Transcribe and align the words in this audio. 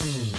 Mm-hmm. 0.00 0.29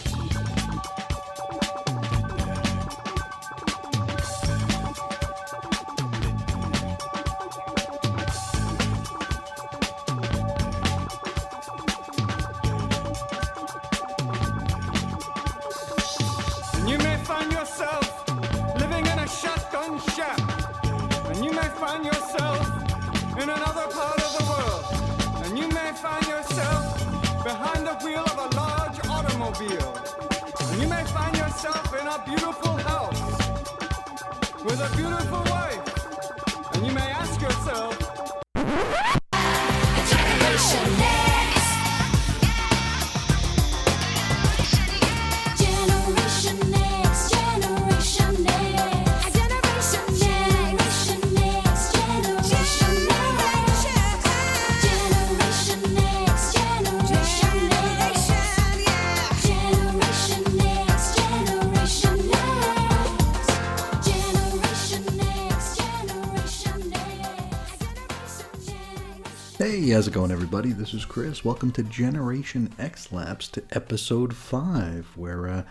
Everybody? 70.62 70.80
This 70.80 70.94
is 70.94 71.06
Chris. 71.06 71.44
Welcome 71.44 71.72
to 71.72 71.82
Generation 71.82 72.72
X 72.78 73.12
Labs 73.12 73.48
to 73.48 73.64
episode 73.72 74.36
5, 74.36 75.14
where 75.16 75.48
uh, 75.48 75.64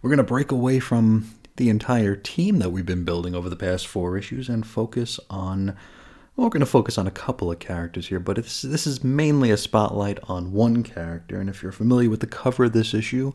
we're 0.00 0.08
going 0.08 0.16
to 0.16 0.22
break 0.22 0.50
away 0.50 0.80
from 0.80 1.34
the 1.56 1.68
entire 1.68 2.16
team 2.16 2.58
that 2.60 2.70
we've 2.70 2.86
been 2.86 3.04
building 3.04 3.34
over 3.34 3.50
the 3.50 3.56
past 3.56 3.86
four 3.86 4.16
issues 4.16 4.48
and 4.48 4.66
focus 4.66 5.20
on. 5.28 5.76
Well, 6.34 6.46
we're 6.46 6.48
going 6.48 6.60
to 6.60 6.66
focus 6.66 6.96
on 6.96 7.06
a 7.06 7.10
couple 7.10 7.52
of 7.52 7.58
characters 7.58 8.08
here, 8.08 8.20
but 8.20 8.36
this 8.36 8.86
is 8.86 9.04
mainly 9.04 9.50
a 9.50 9.58
spotlight 9.58 10.18
on 10.30 10.52
one 10.52 10.82
character, 10.82 11.38
and 11.38 11.50
if 11.50 11.62
you're 11.62 11.70
familiar 11.70 12.08
with 12.08 12.20
the 12.20 12.26
cover 12.26 12.64
of 12.64 12.72
this 12.72 12.94
issue, 12.94 13.34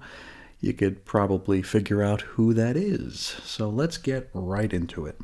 you 0.61 0.73
could 0.73 1.05
probably 1.05 1.61
figure 1.61 2.01
out 2.01 2.21
who 2.21 2.55
that 2.55 2.75
is. 2.75 3.35
So 3.43 3.69
let's 3.69 3.97
get 3.99 4.31
right 4.33 4.73
into 4.73 5.05
it. 5.05 5.21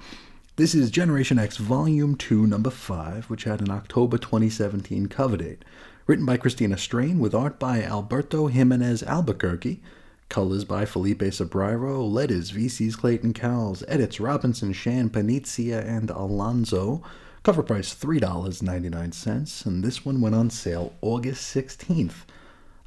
This 0.59 0.75
is 0.75 0.91
Generation 0.91 1.39
X 1.39 1.55
Volume 1.55 2.15
2, 2.17 2.45
Number 2.45 2.69
5, 2.69 3.29
which 3.29 3.45
had 3.45 3.61
an 3.61 3.71
October 3.71 4.17
2017 4.17 5.05
cover 5.05 5.38
date. 5.38 5.63
Written 6.05 6.25
by 6.25 6.35
Christina 6.35 6.77
Strain, 6.77 7.19
with 7.19 7.33
art 7.33 7.57
by 7.57 7.81
Alberto 7.81 8.47
Jimenez 8.47 9.02
Albuquerque, 9.03 9.81
colors 10.27 10.65
by 10.65 10.83
Felipe 10.83 11.21
Sobreiro, 11.21 12.05
letters 12.05 12.52
VC's 12.52 12.97
Clayton 12.97 13.31
Cowles, 13.31 13.85
edits 13.87 14.19
Robinson, 14.19 14.73
Shan, 14.73 15.09
Paniccia, 15.09 15.81
and 15.81 16.09
Alonso. 16.09 17.02
Cover 17.43 17.63
price 17.63 17.95
$3.99, 17.95 19.65
and 19.65 19.81
this 19.81 20.03
one 20.03 20.19
went 20.19 20.35
on 20.35 20.49
sale 20.49 20.93
August 21.02 21.55
16th 21.55 22.25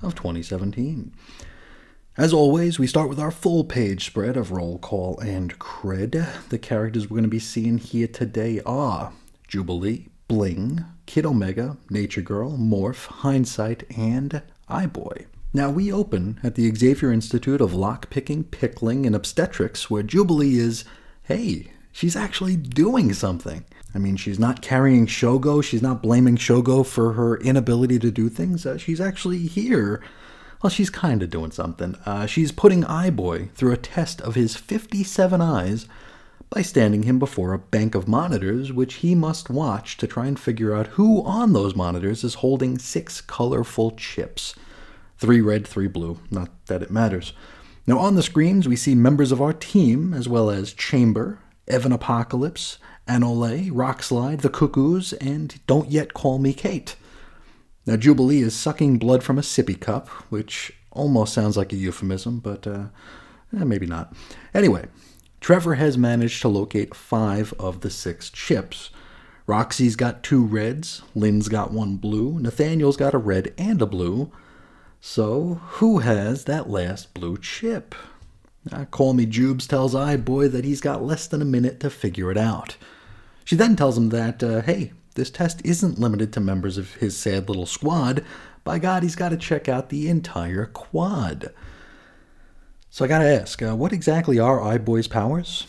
of 0.03 0.15
2017. 0.15 1.11
As 2.15 2.35
always, 2.35 2.79
we 2.79 2.87
start 2.87 3.09
with 3.09 3.19
our 3.19 3.31
full 3.31 3.65
page 3.65 4.05
spread 4.05 4.37
of 4.37 4.53
roll 4.53 4.79
call 4.79 5.19
and 5.21 5.59
cred. 5.59 6.29
The 6.51 6.59
characters 6.59 7.09
we're 7.09 7.15
going 7.15 7.23
to 7.23 7.29
be 7.29 7.39
seeing 7.39 7.79
here 7.79 8.07
today 8.07 8.61
are 8.67 9.15
Jubilee, 9.49 10.09
Bling, 10.29 10.85
Kid 11.07 11.25
Omega, 11.25 11.79
Nature 11.89 12.21
Girl, 12.21 12.59
Morph, 12.59 13.07
Hindsight, 13.07 13.85
and 13.97 14.43
Eye-Boy. 14.69 15.25
Now, 15.55 15.71
we 15.71 15.91
open 15.91 16.39
at 16.43 16.55
the 16.55 16.71
Xavier 16.75 17.11
Institute 17.11 17.63
of 17.63 17.73
Lockpicking, 17.73 18.51
Pickling, 18.51 19.07
and 19.07 19.17
Obstetrics, 19.17 19.89
where 19.89 20.03
Jubilee 20.03 20.59
is, 20.59 20.85
hey, 21.23 21.73
she's 21.93 22.15
actually 22.15 22.57
doing 22.57 23.15
something. 23.15 23.65
I 23.95 23.99
mean, 23.99 24.17
she's 24.17 24.39
not 24.39 24.61
carrying 24.61 25.07
Shogo, 25.07 25.65
she's 25.65 25.83
not 25.83 26.03
blaming 26.03 26.37
Shogo 26.37 26.85
for 26.85 27.15
her 27.15 27.39
inability 27.39 27.99
to 28.01 28.11
do 28.11 28.29
things. 28.29 28.67
Uh, 28.67 28.77
she's 28.77 29.01
actually 29.01 29.47
here 29.47 30.03
well, 30.63 30.71
she's 30.71 30.91
kind 30.91 31.23
of 31.23 31.31
doing 31.31 31.51
something. 31.51 31.97
Uh, 32.07 32.27
she's 32.27 32.53
putting 32.53 32.85
Eye-Boy 32.85 33.49
through 33.55 33.73
a 33.73 33.77
test 33.77 34.21
of 34.21 34.35
his 34.35 34.57
57 34.57 35.41
eyes 35.41 35.87
by 36.51 36.63
standing 36.63 37.03
him 37.03 37.19
before 37.19 37.53
a 37.53 37.59
bank 37.59 37.95
of 37.95 38.07
monitors, 38.07 38.73
which 38.73 38.95
he 38.97 39.15
must 39.15 39.51
watch 39.51 39.97
to 39.97 40.07
try 40.07 40.27
and 40.27 40.39
figure 40.39 40.75
out 40.75 40.89
who 40.89 41.25
on 41.25 41.53
those 41.53 41.75
monitors 41.75 42.23
is 42.23 42.35
holding 42.35 42.79
six 42.79 43.21
colorful 43.21 43.91
chips 43.93 44.55
three 45.23 45.41
red, 45.41 45.65
three 45.67 45.87
blue. 45.87 46.19
Not 46.33 46.51
that 46.67 46.83
it 46.83 46.91
matters. 46.91 47.33
Now, 47.87 47.99
on 47.99 48.17
the 48.17 48.25
screens, 48.25 48.67
we 48.67 48.75
see 48.75 48.97
members 48.97 49.31
of 49.31 49.41
our 49.41 49.53
team, 49.53 50.13
as 50.13 50.29
well 50.29 50.51
as 50.51 50.73
Chamber, 50.73 51.39
Evan 51.69 51.93
Apocalypse, 51.93 52.79
Anole, 53.09 53.71
Rockslide, 53.71 54.41
The 54.41 54.51
Cuckoos, 54.51 55.13
and 55.15 55.65
Don't 55.69 55.91
Yet 55.91 56.13
Call 56.13 56.41
Me 56.41 56.53
Kate. 56.53 56.97
Now, 57.85 57.97
Jubilee 57.97 58.43
is 58.43 58.55
sucking 58.55 58.99
blood 58.99 59.23
from 59.23 59.39
a 59.39 59.43
sippy 59.43 59.79
cup, 59.79 60.09
which 60.31 60.73
almost 60.93 61.35
sounds 61.35 61.57
like 61.57 61.73
a 61.73 61.77
euphemism, 61.77 62.39
but 62.39 62.67
uh, 62.67 62.87
eh, 63.57 63.65
maybe 63.65 63.87
not. 63.87 64.15
Anyway, 64.55 64.87
Trevor 65.41 65.75
has 65.75 65.99
managed 65.99 66.41
to 66.43 66.49
locate 66.49 66.95
five 66.95 67.53
of 67.59 67.81
the 67.81 67.91
six 67.91 68.31
chips. 68.31 68.91
Roxy's 69.47 69.97
got 69.97 70.23
two 70.23 70.45
reds, 70.45 71.03
Lynn's 71.17 71.49
got 71.49 71.73
one 71.73 71.97
blue, 71.97 72.39
Nathaniel's 72.39 72.97
got 72.97 73.15
a 73.15 73.19
red 73.19 73.53
and 73.59 73.83
a 73.83 73.87
blue. 73.87 74.31
So, 75.01 75.61
who 75.65 75.99
has 75.99 76.45
that 76.45 76.71
last 76.71 77.13
blue 77.13 77.37
chip? 77.37 77.97
Uh, 78.71 78.85
Call 78.85 79.15
Me 79.15 79.27
Jubes 79.27 79.67
tells 79.67 79.97
Eye-Boy 79.97 80.47
that 80.49 80.65
he's 80.65 80.81
got 80.81 81.03
less 81.03 81.27
than 81.27 81.43
a 81.43 81.45
minute 81.45 81.81
to 81.81 81.91
figure 81.91 82.31
it 82.31 82.39
out. 82.39 82.77
She 83.45 83.57
then 83.57 83.75
tells 83.75 83.99
him 83.99 84.11
that, 84.11 84.41
uh, 84.45 84.63
hey, 84.63 84.93
this 85.15 85.31
test 85.31 85.61
isn't 85.65 85.99
limited 85.99 86.33
to 86.33 86.41
members 86.41 86.79
of 86.79 86.95
his 86.95 87.17
sad 87.17 87.49
little 87.49 87.67
squad. 87.67 88.25
By 88.65 88.79
God, 88.79 89.03
he's 89.03 89.17
got 89.17 89.31
to 89.31 89.37
check 89.37 89.69
out 89.69 89.89
the 89.89 90.09
entire 90.09 90.67
quad. 90.67 91.53
So 92.91 93.05
I 93.05 93.09
gotta 93.09 93.25
ask, 93.25 93.63
uh, 93.63 93.75
what 93.75 93.93
exactly 93.93 94.39
are 94.39 94.63
Eye-Boy's 94.63 95.09
powers? 95.09 95.67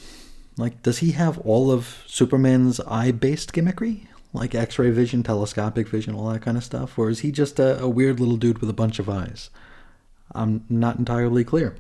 Like, 0.58 0.84
does 0.84 1.00
he 1.00 1.12
have 1.12 1.40
all 1.40 1.72
of 1.72 2.04
Superman's 2.06 2.82
eye-based 2.82 3.54
gimmickry? 3.54 4.08
Like 4.34 4.54
X-ray 4.54 4.90
vision, 4.92 5.24
telescopic 5.24 5.88
vision, 5.88 6.16
all 6.16 6.30
that 6.32 6.42
kind 6.42 6.58
of 6.58 6.66
stuff? 6.66 7.00
Or 7.00 7.10
is 7.10 7.20
he 7.20 7.32
just 7.32 7.60
a, 7.60 7.80
a 7.80 7.88
weird 7.88 8.20
little 8.20 8.36
dude 8.36 8.60
with 8.60 8.70
a 8.70 8.74
bunch 8.74 9.00
of 9.00 9.08
eyes? 9.08 9.50
I'm 10.36 10.66
not 10.70 10.98
entirely 10.98 11.44
clear. 11.44 11.76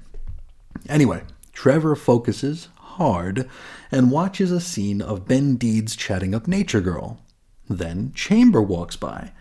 Anyway, 0.87 1.23
Trevor 1.51 1.95
focuses 1.95 2.69
hard 2.75 3.49
and 3.91 4.11
watches 4.11 4.51
a 4.51 4.61
scene 4.61 5.01
of 5.01 5.27
Ben 5.27 5.55
Deeds 5.55 5.95
chatting 5.95 6.33
up 6.33 6.47
Nature 6.47 6.81
Girl. 6.81 7.19
Then 7.69 8.11
Chamber 8.13 8.61
walks 8.61 8.95
by. 8.95 9.31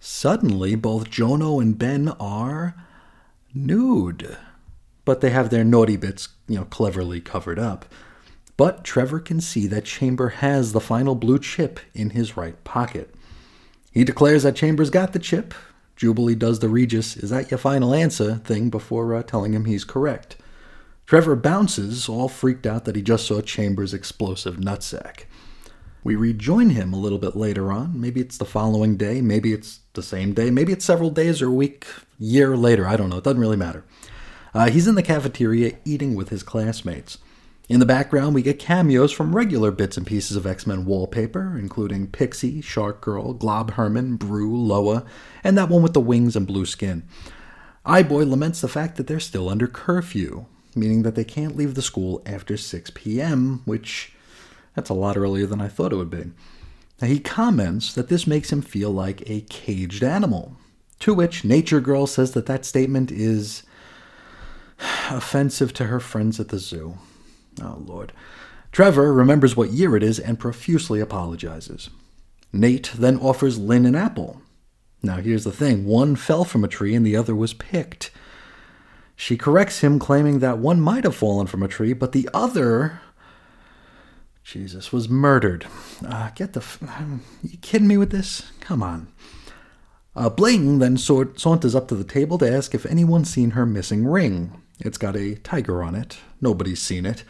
Suddenly, 0.00 0.74
both 0.74 1.10
Jono 1.10 1.62
and 1.62 1.78
Ben 1.78 2.08
are 2.20 2.74
nude. 3.54 4.36
But 5.04 5.20
they 5.20 5.30
have 5.30 5.50
their 5.50 5.64
naughty 5.64 5.96
bits, 5.96 6.28
you 6.48 6.56
know, 6.56 6.64
cleverly 6.64 7.20
covered 7.20 7.58
up. 7.58 7.86
But 8.56 8.84
Trevor 8.84 9.20
can 9.20 9.40
see 9.40 9.66
that 9.66 9.84
Chamber 9.84 10.28
has 10.28 10.72
the 10.72 10.80
final 10.80 11.14
blue 11.14 11.38
chip 11.38 11.80
in 11.94 12.10
his 12.10 12.36
right 12.36 12.62
pocket. 12.64 13.14
He 13.90 14.04
declares 14.04 14.42
that 14.42 14.56
Chambers 14.56 14.90
got 14.90 15.12
the 15.12 15.18
chip. 15.18 15.54
Jubilee 15.96 16.34
does 16.34 16.60
the 16.60 16.68
Regis, 16.68 17.16
is 17.16 17.30
that 17.30 17.50
your 17.50 17.58
final 17.58 17.94
answer 17.94 18.36
thing 18.36 18.70
before 18.70 19.14
uh, 19.14 19.22
telling 19.22 19.52
him 19.52 19.64
he's 19.64 19.84
correct. 19.84 20.36
Trevor 21.06 21.36
bounces, 21.36 22.08
all 22.08 22.28
freaked 22.28 22.66
out 22.66 22.84
that 22.84 22.96
he 22.96 23.02
just 23.02 23.26
saw 23.26 23.40
Chambers' 23.40 23.92
explosive 23.92 24.56
nutsack. 24.56 25.24
We 26.04 26.16
rejoin 26.16 26.70
him 26.70 26.92
a 26.92 26.98
little 26.98 27.18
bit 27.18 27.36
later 27.36 27.70
on. 27.72 28.00
Maybe 28.00 28.20
it's 28.20 28.36
the 28.36 28.44
following 28.44 28.96
day, 28.96 29.20
maybe 29.20 29.52
it's 29.52 29.80
the 29.94 30.02
same 30.02 30.32
day, 30.32 30.50
maybe 30.50 30.72
it's 30.72 30.84
several 30.84 31.10
days 31.10 31.40
or 31.40 31.46
a 31.46 31.52
week, 31.52 31.86
year 32.18 32.56
later. 32.56 32.86
I 32.86 32.96
don't 32.96 33.08
know. 33.08 33.18
It 33.18 33.24
doesn't 33.24 33.40
really 33.40 33.56
matter. 33.56 33.84
Uh, 34.54 34.68
he's 34.68 34.88
in 34.88 34.96
the 34.96 35.02
cafeteria 35.02 35.78
eating 35.84 36.14
with 36.14 36.30
his 36.30 36.42
classmates. 36.42 37.18
In 37.68 37.78
the 37.78 37.86
background, 37.86 38.34
we 38.34 38.42
get 38.42 38.58
cameos 38.58 39.12
from 39.12 39.34
regular 39.34 39.70
bits 39.70 39.96
and 39.96 40.06
pieces 40.06 40.36
of 40.36 40.46
X 40.46 40.66
Men 40.66 40.84
wallpaper, 40.84 41.56
including 41.56 42.08
Pixie, 42.08 42.60
Shark 42.60 43.00
Girl, 43.00 43.32
Glob 43.32 43.72
Herman, 43.72 44.16
Brew, 44.16 44.60
Loa, 44.60 45.04
and 45.44 45.56
that 45.56 45.68
one 45.68 45.82
with 45.82 45.94
the 45.94 46.00
wings 46.00 46.34
and 46.34 46.46
blue 46.46 46.66
skin. 46.66 47.04
Eye-Boy 47.86 48.24
laments 48.24 48.60
the 48.60 48.68
fact 48.68 48.96
that 48.96 49.06
they're 49.06 49.20
still 49.20 49.48
under 49.48 49.66
curfew, 49.66 50.46
meaning 50.74 51.02
that 51.02 51.14
they 51.14 51.24
can't 51.24 51.56
leave 51.56 51.74
the 51.74 51.82
school 51.82 52.22
after 52.26 52.56
6 52.56 52.90
p.m., 52.94 53.62
which 53.64 54.12
that's 54.74 54.90
a 54.90 54.94
lot 54.94 55.16
earlier 55.16 55.46
than 55.46 55.60
I 55.60 55.68
thought 55.68 55.92
it 55.92 55.96
would 55.96 56.10
be. 56.10 56.30
Now, 57.00 57.08
he 57.08 57.18
comments 57.18 57.92
that 57.94 58.08
this 58.08 58.26
makes 58.26 58.52
him 58.52 58.62
feel 58.62 58.90
like 58.90 59.28
a 59.28 59.40
caged 59.42 60.04
animal, 60.04 60.56
to 61.00 61.12
which 61.12 61.44
Nature 61.44 61.80
Girl 61.80 62.06
says 62.06 62.32
that 62.32 62.46
that 62.46 62.64
statement 62.64 63.10
is 63.10 63.64
offensive 65.10 65.72
to 65.74 65.86
her 65.86 66.00
friends 66.00 66.38
at 66.38 66.48
the 66.48 66.58
zoo. 66.58 66.98
Oh, 67.60 67.82
Lord. 67.84 68.12
Trevor 68.70 69.12
remembers 69.12 69.56
what 69.56 69.70
year 69.70 69.96
it 69.96 70.02
is 70.02 70.18
and 70.18 70.38
profusely 70.38 71.00
apologizes. 71.00 71.90
Nate 72.52 72.92
then 72.94 73.18
offers 73.18 73.58
Lynn 73.58 73.84
an 73.84 73.94
apple. 73.94 74.40
Now, 75.02 75.16
here's 75.16 75.44
the 75.44 75.52
thing 75.52 75.84
one 75.84 76.16
fell 76.16 76.44
from 76.44 76.64
a 76.64 76.68
tree 76.68 76.94
and 76.94 77.04
the 77.04 77.16
other 77.16 77.34
was 77.34 77.52
picked. 77.52 78.10
She 79.16 79.36
corrects 79.36 79.80
him, 79.80 79.98
claiming 79.98 80.38
that 80.38 80.58
one 80.58 80.80
might 80.80 81.04
have 81.04 81.14
fallen 81.16 81.46
from 81.46 81.62
a 81.62 81.68
tree, 81.68 81.92
but 81.92 82.12
the 82.12 82.28
other. 82.32 83.00
Jesus, 84.44 84.92
was 84.92 85.08
murdered. 85.08 85.66
Uh, 86.06 86.30
get 86.34 86.52
the. 86.52 86.60
F- 86.60 86.82
you 87.42 87.58
kidding 87.58 87.88
me 87.88 87.96
with 87.96 88.10
this? 88.10 88.50
Come 88.60 88.82
on. 88.82 89.08
Uh, 90.14 90.28
Blayton 90.28 90.78
then 90.78 90.96
sa- 90.96 91.24
saunters 91.36 91.74
up 91.74 91.88
to 91.88 91.94
the 91.94 92.04
table 92.04 92.38
to 92.38 92.50
ask 92.50 92.74
if 92.74 92.84
anyone's 92.86 93.30
seen 93.30 93.50
her 93.50 93.64
missing 93.64 94.06
ring. 94.06 94.60
It's 94.80 94.98
got 94.98 95.16
a 95.16 95.36
tiger 95.36 95.82
on 95.82 95.94
it. 95.94 96.18
Nobody's 96.40 96.82
seen 96.82 97.06
it. 97.06 97.24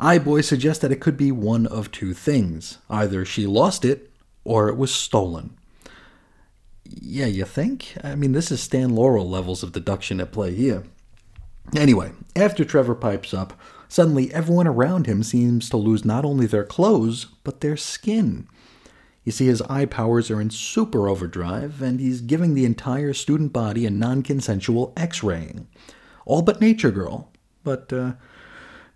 Eyeboy 0.00 0.44
suggests 0.44 0.80
that 0.82 0.92
it 0.92 1.00
could 1.00 1.16
be 1.16 1.32
one 1.32 1.66
of 1.66 1.90
two 1.90 2.14
things. 2.14 2.78
Either 2.88 3.24
she 3.24 3.46
lost 3.46 3.84
it, 3.84 4.10
or 4.44 4.68
it 4.68 4.76
was 4.76 4.94
stolen. 4.94 5.56
Yeah, 6.84 7.26
you 7.26 7.44
think? 7.44 7.94
I 8.02 8.14
mean, 8.14 8.32
this 8.32 8.50
is 8.50 8.60
Stan 8.60 8.94
Laurel 8.94 9.28
levels 9.28 9.62
of 9.62 9.72
deduction 9.72 10.20
at 10.20 10.32
play 10.32 10.54
here. 10.54 10.84
Anyway, 11.76 12.12
after 12.34 12.64
Trevor 12.64 12.94
pipes 12.94 13.32
up, 13.32 13.52
suddenly 13.90 14.32
everyone 14.32 14.68
around 14.68 15.06
him 15.06 15.22
seems 15.22 15.68
to 15.68 15.76
lose 15.76 16.04
not 16.04 16.24
only 16.24 16.46
their 16.46 16.64
clothes, 16.64 17.26
but 17.44 17.60
their 17.60 17.76
skin. 17.76 18.48
You 19.24 19.32
see, 19.32 19.46
his 19.46 19.60
eye 19.62 19.84
powers 19.84 20.30
are 20.30 20.40
in 20.40 20.50
super 20.50 21.08
overdrive, 21.08 21.82
and 21.82 22.00
he's 22.00 22.20
giving 22.22 22.54
the 22.54 22.64
entire 22.64 23.12
student 23.12 23.52
body 23.52 23.84
a 23.84 23.90
non 23.90 24.22
consensual 24.22 24.94
x 24.96 25.22
raying. 25.22 25.68
All 26.24 26.40
but 26.40 26.60
Nature 26.60 26.90
Girl. 26.90 27.30
But 27.62 27.92
uh, 27.92 28.12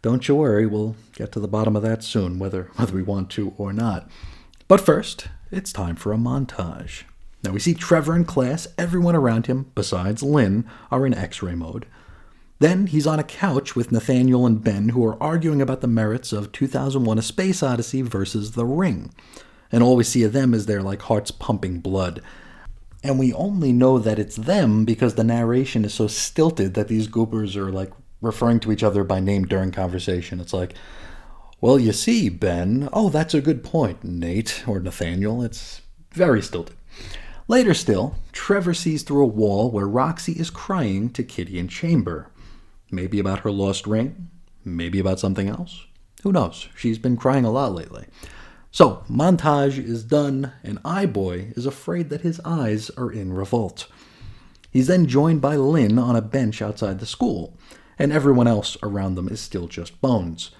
don't 0.00 0.26
you 0.26 0.36
worry, 0.36 0.64
we'll 0.64 0.96
get 1.14 1.32
to 1.32 1.40
the 1.40 1.48
bottom 1.48 1.76
of 1.76 1.82
that 1.82 2.02
soon, 2.02 2.38
whether, 2.38 2.70
whether 2.76 2.94
we 2.94 3.02
want 3.02 3.30
to 3.30 3.52
or 3.58 3.72
not. 3.72 4.08
But 4.68 4.80
first, 4.80 5.28
it's 5.50 5.72
time 5.72 5.96
for 5.96 6.12
a 6.12 6.16
montage. 6.16 7.02
Now 7.42 7.50
we 7.50 7.60
see 7.60 7.74
Trevor 7.74 8.16
in 8.16 8.24
class, 8.24 8.66
everyone 8.78 9.14
around 9.14 9.46
him, 9.46 9.70
besides 9.74 10.22
Lynn, 10.22 10.64
are 10.90 11.04
in 11.04 11.12
x 11.12 11.42
ray 11.42 11.54
mode. 11.54 11.84
Then 12.58 12.86
he's 12.86 13.06
on 13.06 13.18
a 13.18 13.24
couch 13.24 13.74
with 13.74 13.92
Nathaniel 13.92 14.46
and 14.46 14.62
Ben, 14.62 14.90
who 14.90 15.04
are 15.04 15.22
arguing 15.22 15.60
about 15.60 15.80
the 15.80 15.86
merits 15.86 16.32
of 16.32 16.52
2001 16.52 17.18
A 17.18 17.22
Space 17.22 17.62
Odyssey 17.62 18.02
versus 18.02 18.52
The 18.52 18.64
Ring. 18.64 19.12
And 19.72 19.82
all 19.82 19.96
we 19.96 20.04
see 20.04 20.22
of 20.22 20.32
them 20.32 20.54
is 20.54 20.66
their 20.66 20.82
like 20.82 21.02
hearts 21.02 21.30
pumping 21.30 21.80
blood. 21.80 22.22
And 23.02 23.18
we 23.18 23.32
only 23.34 23.72
know 23.72 23.98
that 23.98 24.18
it's 24.18 24.36
them 24.36 24.84
because 24.84 25.14
the 25.14 25.24
narration 25.24 25.84
is 25.84 25.92
so 25.92 26.06
stilted 26.06 26.74
that 26.74 26.88
these 26.88 27.08
goopers 27.08 27.56
are 27.56 27.72
like 27.72 27.92
referring 28.22 28.60
to 28.60 28.72
each 28.72 28.82
other 28.82 29.04
by 29.04 29.20
name 29.20 29.44
during 29.44 29.70
conversation. 29.70 30.40
It's 30.40 30.54
like, 30.54 30.74
well, 31.60 31.78
you 31.78 31.92
see, 31.92 32.28
Ben. 32.28 32.88
Oh, 32.92 33.10
that's 33.10 33.34
a 33.34 33.40
good 33.40 33.64
point, 33.64 34.04
Nate 34.04 34.64
or 34.66 34.80
Nathaniel. 34.80 35.42
It's 35.42 35.82
very 36.12 36.40
stilted. 36.40 36.76
Later 37.46 37.74
still, 37.74 38.16
Trevor 38.32 38.74
sees 38.74 39.02
through 39.02 39.22
a 39.22 39.26
wall 39.26 39.70
where 39.70 39.86
Roxy 39.86 40.32
is 40.32 40.48
crying 40.48 41.10
to 41.10 41.22
Kitty 41.22 41.58
and 41.58 41.68
Chamber. 41.68 42.30
Maybe 42.90 43.18
about 43.18 43.40
her 43.40 43.50
lost 43.50 43.86
ring, 43.86 44.30
maybe 44.64 44.98
about 44.98 45.20
something 45.20 45.48
else. 45.48 45.84
Who 46.22 46.32
knows? 46.32 46.68
She's 46.76 46.98
been 46.98 47.16
crying 47.16 47.44
a 47.44 47.50
lot 47.50 47.74
lately. 47.74 48.06
So, 48.70 49.04
montage 49.08 49.78
is 49.78 50.02
done, 50.02 50.52
and 50.64 50.80
Eye 50.84 51.06
Boy 51.06 51.52
is 51.54 51.66
afraid 51.66 52.08
that 52.10 52.22
his 52.22 52.40
eyes 52.44 52.90
are 52.90 53.10
in 53.10 53.32
revolt. 53.32 53.86
He's 54.70 54.88
then 54.88 55.06
joined 55.06 55.40
by 55.40 55.54
Lynn 55.54 55.98
on 55.98 56.16
a 56.16 56.20
bench 56.20 56.60
outside 56.60 56.98
the 56.98 57.06
school, 57.06 57.56
and 57.98 58.12
everyone 58.12 58.48
else 58.48 58.76
around 58.82 59.14
them 59.14 59.28
is 59.28 59.40
still 59.40 59.68
just 59.68 60.00
bones. 60.00 60.50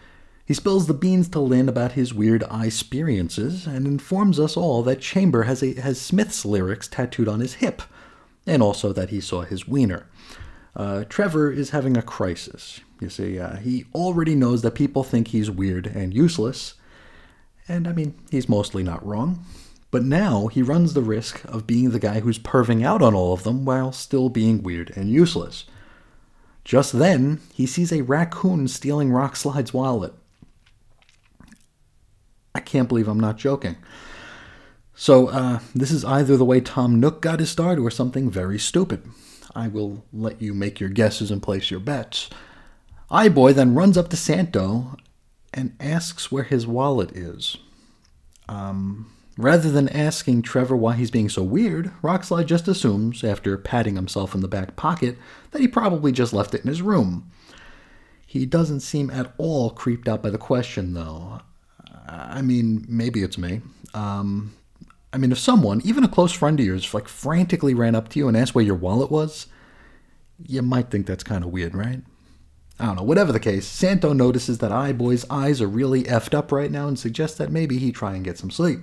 He 0.47 0.55
spills 0.55 0.87
the 0.87 0.95
beans 0.95 1.29
to 1.31 1.41
Lynn 1.41 1.69
about 1.69 1.93
his 1.93 2.15
weird 2.15 2.45
eye 2.51 2.67
experiences 2.67 3.67
and 3.67 3.87
informs 3.87 4.39
us 4.39 4.57
all 4.57 4.83
that 4.85 5.01
Chamber 5.01 5.45
has, 5.45 5.63
a, 5.63 5.75
has 5.81 6.01
Smith's 6.01 6.45
lyrics 6.45 6.87
tattooed 6.87 7.27
on 7.27 7.41
his 7.41 7.55
hip, 7.55 7.83
and 8.47 8.63
also 8.63 8.93
that 8.93 9.09
he 9.09 9.21
saw 9.21 9.41
his 9.41 9.67
wiener. 9.67 10.07
Uh, 10.77 11.05
Trevor 11.09 11.51
is 11.51 11.71
having 11.71 11.97
a 11.97 12.03
crisis. 12.03 12.81
You 13.01 13.09
see, 13.09 13.39
uh, 13.39 13.57
he 13.57 13.85
already 13.95 14.35
knows 14.35 14.63
that 14.63 14.75
people 14.75 15.05
think 15.05 15.29
he's 15.29 15.51
weird 15.51 15.87
and 15.87 16.15
useless, 16.15 16.75
and 17.69 17.87
I 17.87 17.93
mean, 17.93 18.15
he's 18.31 18.49
mostly 18.49 18.83
not 18.83 19.05
wrong. 19.05 19.45
But 19.91 20.05
now 20.05 20.49
he 20.49 20.61
runs 20.61 20.93
the 20.93 21.03
risk 21.03 21.45
of 21.45 21.69
being 21.69 21.91
the 21.91 22.01
guy 22.01 22.19
who's 22.19 22.39
perving 22.39 22.85
out 22.85 23.01
on 23.01 23.15
all 23.15 23.33
of 23.33 23.45
them 23.45 23.65
while 23.65 23.93
still 23.93 24.29
being 24.29 24.61
weird 24.61 24.93
and 24.97 25.09
useless. 25.09 25.67
Just 26.65 26.99
then, 26.99 27.41
he 27.53 27.65
sees 27.65 27.93
a 27.93 28.03
raccoon 28.03 28.67
stealing 28.67 29.13
Rock 29.13 29.37
Slide's 29.37 29.73
wallet. 29.73 30.13
I 32.57 32.61
can't 32.61 32.89
believe 32.89 33.07
I'm 33.07 33.21
not 33.21 33.37
joking. 33.37 33.77
So, 34.97 35.29
uh, 35.29 35.61
this 35.75 35.93
is 35.93 36.05
either 36.05 36.37
the 36.37 36.45
way 36.45 36.61
Tom 36.61 36.99
Nook 36.99 37.21
got 37.21 37.39
his 37.39 37.51
start 37.51 37.79
or 37.79 37.91
something 37.91 38.31
very 38.31 38.59
stupid. 38.59 39.03
I 39.55 39.69
will 39.69 40.05
let 40.13 40.43
you 40.43 40.55
make 40.55 40.81
your 40.81 40.89
guesses 40.89 41.31
and 41.31 41.43
place 41.43 41.71
your 41.71 41.81
bets. 41.81 42.29
Eye-Boy 43.11 43.53
then 43.53 43.75
runs 43.75 43.97
up 43.97 44.09
to 44.11 44.17
Santo 44.17 44.97
and 45.53 45.77
asks 45.79 46.33
where 46.33 46.45
his 46.45 46.67
wallet 46.67 47.13
is. 47.17 47.57
Um, 48.49 49.13
rather 49.39 49.71
than 49.71 49.89
asking 49.89 50.43
Trevor 50.43 50.77
why 50.77 50.95
he's 50.95 51.11
being 51.11 51.29
so 51.29 51.43
weird, 51.43 51.93
Rockslide 52.03 52.47
just 52.47 52.67
assumes, 52.67 53.23
after 53.23 53.57
patting 53.57 53.95
himself 53.95 54.35
in 54.35 54.41
the 54.41 54.49
back 54.49 54.75
pocket, 54.75 55.17
that 55.53 55.61
he 55.61 55.69
probably 55.69 56.11
just 56.11 56.33
left 56.33 56.55
it 56.55 56.63
in 56.63 56.69
his 56.69 56.83
room. 56.83 57.31
He 58.27 58.47
doesn't 58.47 58.81
seem 58.81 59.11
at 59.11 59.33
all 59.39 59.71
creeped 59.71 60.09
out 60.09 60.23
by 60.23 60.31
the 60.31 60.39
question, 60.39 60.95
though. 60.95 61.41
I 62.09 62.43
mean, 62.43 62.85
maybe 62.89 63.23
it's 63.23 63.39
me. 63.39 63.61
Um, 63.95 64.55
I 65.15 65.17
mean, 65.17 65.31
if 65.31 65.39
someone, 65.39 65.81
even 65.85 66.03
a 66.03 66.09
close 66.09 66.33
friend 66.33 66.59
of 66.59 66.67
yours, 66.67 66.93
like 66.93 67.07
frantically 67.07 67.73
ran 67.73 67.95
up 67.95 68.09
to 68.09 68.19
you 68.19 68.27
and 68.27 68.37
asked 68.37 68.53
where 68.53 68.65
your 68.65 68.75
wallet 68.75 69.13
was, 69.13 69.47
you 70.45 70.61
might 70.61 70.91
think 70.91 71.07
that's 71.07 71.23
kind 71.23 71.45
of 71.45 71.53
weird, 71.53 71.73
right? 71.73 72.03
I 72.81 72.87
don't 72.87 72.97
know. 72.97 73.05
Whatever 73.05 73.31
the 73.31 73.39
case, 73.39 73.65
Santo 73.65 74.13
notices 74.13 74.59
that 74.59 74.73
I 74.73 74.89
Eyeboy's 74.89 75.25
eyes 75.31 75.63
are 75.63 75.69
really 75.69 76.03
effed 76.03 76.35
up 76.35 76.51
right 76.51 76.71
now 76.71 76.89
and 76.89 76.99
suggests 76.99 77.39
that 77.39 77.53
maybe 77.53 77.79
he 77.79 77.93
try 77.93 78.17
and 78.17 78.25
get 78.25 78.39
some 78.39 78.51
sleep. 78.51 78.81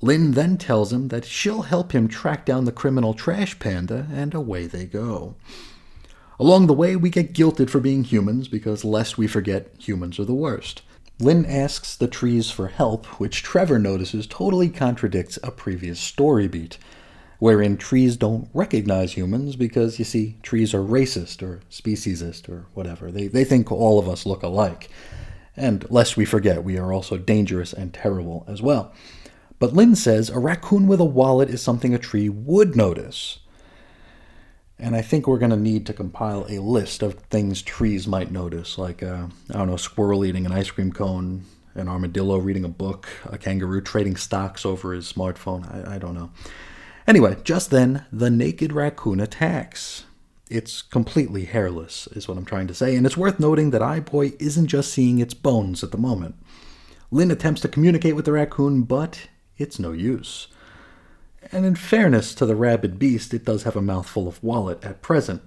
Lynn 0.00 0.30
then 0.30 0.58
tells 0.58 0.92
him 0.92 1.08
that 1.08 1.24
she'll 1.24 1.62
help 1.62 1.90
him 1.90 2.06
track 2.06 2.44
down 2.46 2.64
the 2.64 2.70
criminal 2.70 3.12
trash 3.12 3.58
panda, 3.58 4.06
and 4.12 4.32
away 4.32 4.68
they 4.68 4.84
go. 4.84 5.34
Along 6.38 6.68
the 6.68 6.72
way, 6.72 6.94
we 6.94 7.10
get 7.10 7.32
guilted 7.32 7.68
for 7.68 7.80
being 7.80 8.04
humans 8.04 8.46
because, 8.46 8.84
lest 8.84 9.18
we 9.18 9.26
forget, 9.26 9.74
humans 9.76 10.20
are 10.20 10.24
the 10.24 10.34
worst. 10.34 10.82
Lynn 11.18 11.46
asks 11.46 11.96
the 11.96 12.08
trees 12.08 12.50
for 12.50 12.68
help, 12.68 13.06
which 13.18 13.42
Trevor 13.42 13.78
notices 13.78 14.26
totally 14.26 14.68
contradicts 14.68 15.38
a 15.42 15.50
previous 15.50 15.98
story 15.98 16.46
beat, 16.46 16.76
wherein 17.38 17.78
trees 17.78 18.18
don't 18.18 18.50
recognize 18.52 19.14
humans 19.14 19.56
because, 19.56 19.98
you 19.98 20.04
see, 20.04 20.36
trees 20.42 20.74
are 20.74 20.82
racist 20.82 21.42
or 21.42 21.60
speciesist 21.70 22.50
or 22.50 22.66
whatever. 22.74 23.10
They, 23.10 23.28
they 23.28 23.44
think 23.44 23.72
all 23.72 23.98
of 23.98 24.08
us 24.08 24.26
look 24.26 24.42
alike. 24.42 24.90
And 25.56 25.90
lest 25.90 26.18
we 26.18 26.26
forget, 26.26 26.62
we 26.62 26.76
are 26.76 26.92
also 26.92 27.16
dangerous 27.16 27.72
and 27.72 27.94
terrible 27.94 28.44
as 28.46 28.60
well. 28.60 28.92
But 29.58 29.72
Lynn 29.72 29.96
says 29.96 30.28
a 30.28 30.38
raccoon 30.38 30.86
with 30.86 31.00
a 31.00 31.04
wallet 31.04 31.48
is 31.48 31.62
something 31.62 31.94
a 31.94 31.98
tree 31.98 32.28
would 32.28 32.76
notice. 32.76 33.38
And 34.78 34.94
I 34.94 35.00
think 35.00 35.26
we're 35.26 35.38
going 35.38 35.50
to 35.50 35.56
need 35.56 35.86
to 35.86 35.94
compile 35.94 36.46
a 36.50 36.58
list 36.58 37.02
of 37.02 37.14
things 37.14 37.62
trees 37.62 38.06
might 38.06 38.30
notice, 38.30 38.76
like, 38.76 39.02
uh, 39.02 39.26
I 39.50 39.52
don't 39.54 39.68
know, 39.68 39.74
a 39.74 39.78
squirrel 39.78 40.24
eating 40.24 40.44
an 40.44 40.52
ice 40.52 40.70
cream 40.70 40.92
cone, 40.92 41.44
an 41.74 41.88
armadillo 41.88 42.36
reading 42.36 42.64
a 42.64 42.68
book, 42.68 43.08
a 43.24 43.38
kangaroo 43.38 43.80
trading 43.80 44.16
stocks 44.16 44.66
over 44.66 44.92
his 44.92 45.10
smartphone. 45.10 45.88
I, 45.88 45.94
I 45.94 45.98
don't 45.98 46.14
know. 46.14 46.30
Anyway, 47.06 47.36
just 47.42 47.70
then, 47.70 48.04
the 48.12 48.30
naked 48.30 48.72
raccoon 48.72 49.20
attacks. 49.20 50.04
It's 50.50 50.82
completely 50.82 51.46
hairless, 51.46 52.06
is 52.08 52.28
what 52.28 52.36
I'm 52.36 52.44
trying 52.44 52.66
to 52.66 52.74
say, 52.74 52.96
and 52.96 53.06
it's 53.06 53.16
worth 53.16 53.40
noting 53.40 53.70
that 53.70 53.82
Eyeboy 53.82 54.40
isn't 54.40 54.66
just 54.66 54.92
seeing 54.92 55.18
its 55.20 55.34
bones 55.34 55.82
at 55.82 55.90
the 55.90 55.98
moment. 55.98 56.36
Lynn 57.10 57.30
attempts 57.30 57.62
to 57.62 57.68
communicate 57.68 58.14
with 58.14 58.26
the 58.26 58.32
raccoon, 58.32 58.82
but 58.82 59.28
it's 59.56 59.78
no 59.78 59.92
use. 59.92 60.48
And 61.52 61.64
in 61.64 61.74
fairness 61.74 62.34
to 62.36 62.46
the 62.46 62.56
rabid 62.56 62.98
beast, 62.98 63.34
it 63.34 63.44
does 63.44 63.62
have 63.62 63.76
a 63.76 63.82
mouthful 63.82 64.26
of 64.28 64.42
wallet 64.42 64.84
at 64.84 65.02
present. 65.02 65.42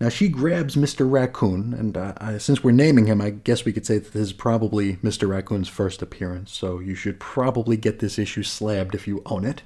Now 0.00 0.08
she 0.08 0.28
grabs 0.28 0.76
Mr. 0.76 1.10
Raccoon, 1.10 1.74
and 1.74 1.96
uh, 1.96 2.14
I, 2.16 2.38
since 2.38 2.64
we're 2.64 2.70
naming 2.70 3.06
him, 3.06 3.20
I 3.20 3.30
guess 3.30 3.66
we 3.66 3.72
could 3.72 3.84
say 3.84 3.98
that 3.98 4.12
this 4.12 4.22
is 4.22 4.32
probably 4.32 4.96
Mr. 4.96 5.28
Raccoon's 5.28 5.68
first 5.68 6.00
appearance, 6.00 6.52
so 6.52 6.78
you 6.78 6.94
should 6.94 7.20
probably 7.20 7.76
get 7.76 7.98
this 7.98 8.18
issue 8.18 8.42
slabbed 8.42 8.94
if 8.94 9.06
you 9.06 9.22
own 9.26 9.44
it. 9.44 9.62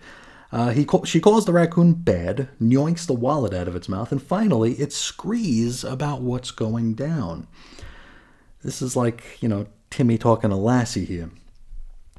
Uh, 0.51 0.71
he 0.71 0.87
she 1.05 1.21
calls 1.21 1.45
the 1.45 1.53
raccoon 1.53 1.95
bad, 1.95 2.49
yoinks 2.61 3.07
the 3.07 3.13
wallet 3.13 3.55
out 3.55 3.69
of 3.69 3.77
its 3.77 3.89
mouth, 3.89 4.11
and 4.11 4.23
finally 4.23 4.75
it 4.75 4.93
screes 4.93 5.85
about 5.85 6.21
what's 6.21 6.51
going 6.51 6.95
down. 6.95 7.47
This 8.63 8.81
is 8.81 8.97
like, 8.97 9.41
you 9.41 9.49
know, 9.49 9.67
Timmy 9.91 10.19
talking 10.19 10.51
to 10.51 10.57
Lassie 10.57 11.05
here. 11.05 11.31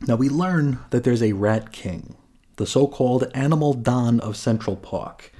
Now 0.08 0.16
we 0.16 0.30
learn 0.30 0.80
that 0.90 1.04
there's 1.04 1.24
a 1.24 1.34
Rat 1.34 1.72
King, 1.72 2.16
the 2.58 2.66
so 2.66 2.88
called 2.88 3.30
Animal 3.34 3.74
Don 3.74 4.20
of 4.20 4.38
Central 4.38 4.76
Park. 4.76 5.32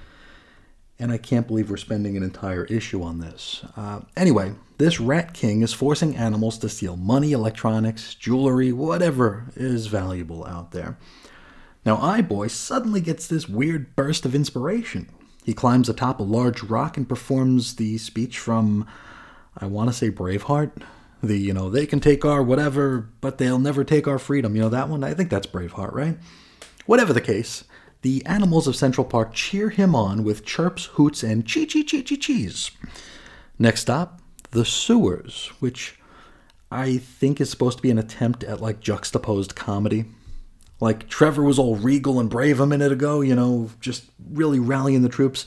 and 0.98 1.12
I 1.12 1.18
can't 1.18 1.48
believe 1.48 1.70
we're 1.70 1.78
spending 1.78 2.16
an 2.16 2.24
entire 2.24 2.64
issue 2.66 3.04
on 3.04 3.20
this. 3.20 3.66
Uh, 3.76 4.02
anyway, 4.16 4.54
this 4.78 5.00
Rat 5.00 5.34
King 5.34 5.62
is 5.62 5.74
forcing 5.74 6.16
animals 6.16 6.58
to 6.60 6.70
steal 6.70 6.96
money, 6.96 7.34
electronics, 7.34 8.16
jewelry, 8.16 8.72
whatever 8.72 9.46
is 9.56 9.88
valuable 9.88 10.46
out 10.46 10.72
there. 10.72 10.98
Now, 11.86 11.98
Eyeboy 11.98 12.50
suddenly 12.50 13.02
gets 13.02 13.28
this 13.28 13.48
weird 13.48 13.96
burst 13.96 14.26
of 14.26 14.34
inspiration. 14.34 15.10
He 15.44 15.54
climbs 15.54 15.90
atop 15.90 16.20
a 16.20 16.24
large 16.24 16.64
rock 16.64 16.98
and 16.98 17.08
performs 17.08 17.76
the 17.76 17.98
speech 17.98 18.40
from, 18.40 18.88
I 19.58 19.68
want 19.68 19.90
to 19.90 19.94
say 19.94 20.10
Braveheart. 20.10 20.82
The, 21.22 21.38
you 21.38 21.54
know, 21.54 21.70
they 21.70 21.86
can 21.86 22.00
take 22.00 22.26
our 22.26 22.42
whatever, 22.42 23.10
but 23.22 23.38
they'll 23.38 23.60
never 23.60 23.84
take 23.84 24.08
our 24.08 24.20
freedom. 24.20 24.56
You 24.56 24.64
know 24.64 24.70
that 24.70 24.90
one? 24.90 25.04
I 25.04 25.14
think 25.14 25.30
that's 25.30 25.48
Braveheart, 25.48 25.94
right? 25.94 26.18
Whatever 26.86 27.14
the 27.14 27.22
case, 27.22 27.64
the 28.02 28.26
animals 28.26 28.68
of 28.68 28.76
Central 28.76 29.06
Park 29.06 29.34
cheer 29.34 29.70
him 29.70 29.96
on 29.96 30.24
with 30.24 30.46
chirps, 30.46 30.86
hoots, 30.86 31.24
and 31.24 31.46
chee 31.46 31.66
chee 31.66 31.84
chee 31.84 32.04
chee 32.04 32.18
cheese. 32.18 32.72
Next 33.58 33.82
stop, 33.82 34.22
the 34.52 34.66
sewers, 34.66 35.52
which 35.60 36.00
I 36.72 36.98
think 36.98 37.42
is 37.42 37.50
supposed 37.50 37.78
to 37.78 37.82
be 37.82 37.92
an 37.92 37.98
attempt 37.98 38.44
at 38.44 38.62
like 38.62 38.80
juxtaposed 38.80 39.56
comedy. 39.56 40.06
Like 40.80 41.08
Trevor 41.08 41.44
was 41.44 41.58
all 41.58 41.76
regal 41.76 42.20
and 42.20 42.30
brave 42.30 42.60
a 42.60 42.68
minute 42.68 42.92
ago, 42.92 43.22
you 43.22 43.34
know, 43.34 43.72
just 43.80 44.06
really 44.32 44.60
rallying 44.60 45.02
the 45.02 45.10
troops, 45.10 45.46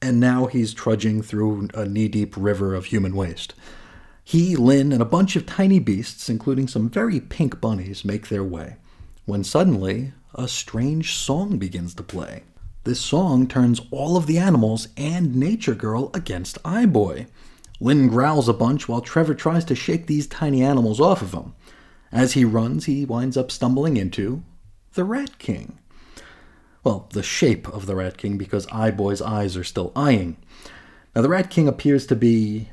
and 0.00 0.18
now 0.18 0.46
he's 0.46 0.74
trudging 0.74 1.22
through 1.22 1.68
a 1.74 1.86
knee 1.86 2.08
deep 2.08 2.34
river 2.36 2.74
of 2.74 2.86
human 2.86 3.14
waste. 3.14 3.54
He, 4.24 4.56
Lynn, 4.56 4.90
and 4.90 5.02
a 5.02 5.06
bunch 5.06 5.36
of 5.36 5.44
tiny 5.44 5.78
beasts, 5.78 6.30
including 6.30 6.66
some 6.66 6.88
very 6.88 7.20
pink 7.20 7.60
bunnies, 7.60 8.04
make 8.04 8.28
their 8.28 8.42
way. 8.42 8.76
When 9.26 9.44
suddenly, 9.44 10.14
a 10.34 10.48
strange 10.48 11.14
song 11.14 11.58
begins 11.58 11.94
to 11.94 12.02
play. 12.02 12.42
This 12.84 13.00
song 13.00 13.46
turns 13.46 13.80
all 13.90 14.16
of 14.16 14.26
the 14.26 14.38
animals 14.38 14.88
and 14.96 15.34
Nature 15.34 15.74
Girl 15.74 16.10
against 16.12 16.62
Eyeboy. 16.62 17.26
Lynn 17.80 18.08
growls 18.08 18.48
a 18.48 18.52
bunch 18.52 18.88
while 18.88 19.00
Trevor 19.00 19.34
tries 19.34 19.64
to 19.66 19.74
shake 19.74 20.06
these 20.06 20.26
tiny 20.26 20.62
animals 20.62 21.00
off 21.00 21.22
of 21.22 21.32
him. 21.32 21.54
As 22.12 22.34
he 22.34 22.44
runs, 22.44 22.84
he 22.84 23.04
winds 23.04 23.36
up 23.36 23.50
stumbling 23.50 23.96
into 23.96 24.42
the 24.94 25.04
Rat 25.04 25.38
King. 25.38 25.78
Well, 26.84 27.08
the 27.12 27.22
shape 27.22 27.66
of 27.68 27.86
the 27.86 27.96
Rat 27.96 28.18
King, 28.18 28.36
because 28.36 28.66
Eyeboy's 28.66 29.22
eyes 29.22 29.56
are 29.56 29.64
still 29.64 29.90
eyeing. 29.96 30.36
Now, 31.16 31.22
the 31.22 31.28
Rat 31.30 31.50
King 31.50 31.66
appears 31.66 32.06
to 32.06 32.16
be, 32.16 32.68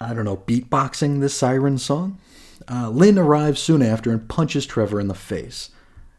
I 0.00 0.12
don't 0.12 0.26
know, 0.26 0.36
beatboxing 0.36 1.20
this 1.20 1.34
siren 1.34 1.78
song. 1.78 2.18
Uh, 2.70 2.90
Lynn 2.90 3.18
arrives 3.18 3.60
soon 3.60 3.80
after 3.80 4.10
and 4.10 4.28
punches 4.28 4.66
Trevor 4.66 5.00
in 5.00 5.08
the 5.08 5.14
face. 5.14 5.70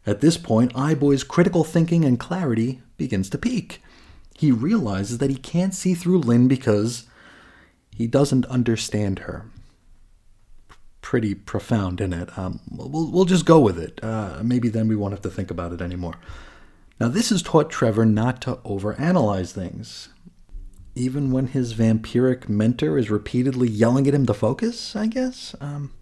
At 0.06 0.20
this 0.20 0.36
point, 0.36 0.72
Eyeboy's 0.74 1.24
critical 1.24 1.64
thinking 1.64 2.04
and 2.04 2.18
clarity 2.18 2.82
begins 2.96 3.30
to 3.30 3.38
peak. 3.38 3.80
He 4.34 4.50
realizes 4.50 5.18
that 5.18 5.30
he 5.30 5.36
can't 5.36 5.74
see 5.74 5.94
through 5.94 6.18
Lynn 6.18 6.48
because 6.48 7.04
he 7.94 8.06
doesn't 8.06 8.46
understand 8.46 9.20
her. 9.20 9.46
Pretty 11.00 11.34
profound, 11.34 12.00
isn't 12.00 12.12
it? 12.12 12.38
Um, 12.38 12.60
we'll, 12.70 13.10
we'll 13.10 13.24
just 13.24 13.44
go 13.44 13.60
with 13.60 13.78
it. 13.78 14.00
Uh, 14.02 14.40
maybe 14.42 14.68
then 14.68 14.88
we 14.88 14.96
won't 14.96 15.12
have 15.12 15.22
to 15.22 15.30
think 15.30 15.50
about 15.50 15.72
it 15.72 15.80
anymore. 15.80 16.14
Now, 16.98 17.08
this 17.08 17.30
has 17.30 17.42
taught 17.42 17.70
Trevor 17.70 18.06
not 18.06 18.40
to 18.42 18.56
overanalyze 18.56 19.52
things. 19.52 20.08
Even 20.94 21.30
when 21.30 21.48
his 21.48 21.74
vampiric 21.74 22.48
mentor 22.48 22.98
is 22.98 23.10
repeatedly 23.10 23.68
yelling 23.68 24.06
at 24.06 24.14
him 24.14 24.26
to 24.26 24.34
focus, 24.34 24.94
I 24.94 25.06
guess. 25.06 25.54
Um, 25.60 25.92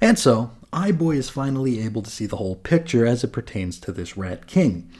and 0.00 0.18
so, 0.18 0.50
Eyeboy 0.74 1.14
is 1.14 1.30
finally 1.30 1.80
able 1.80 2.02
to 2.02 2.10
see 2.10 2.26
the 2.26 2.36
whole 2.36 2.56
picture 2.56 3.06
as 3.06 3.22
it 3.22 3.32
pertains 3.32 3.78
to 3.78 3.92
this 3.92 4.16
Rat 4.16 4.48
King. 4.48 4.90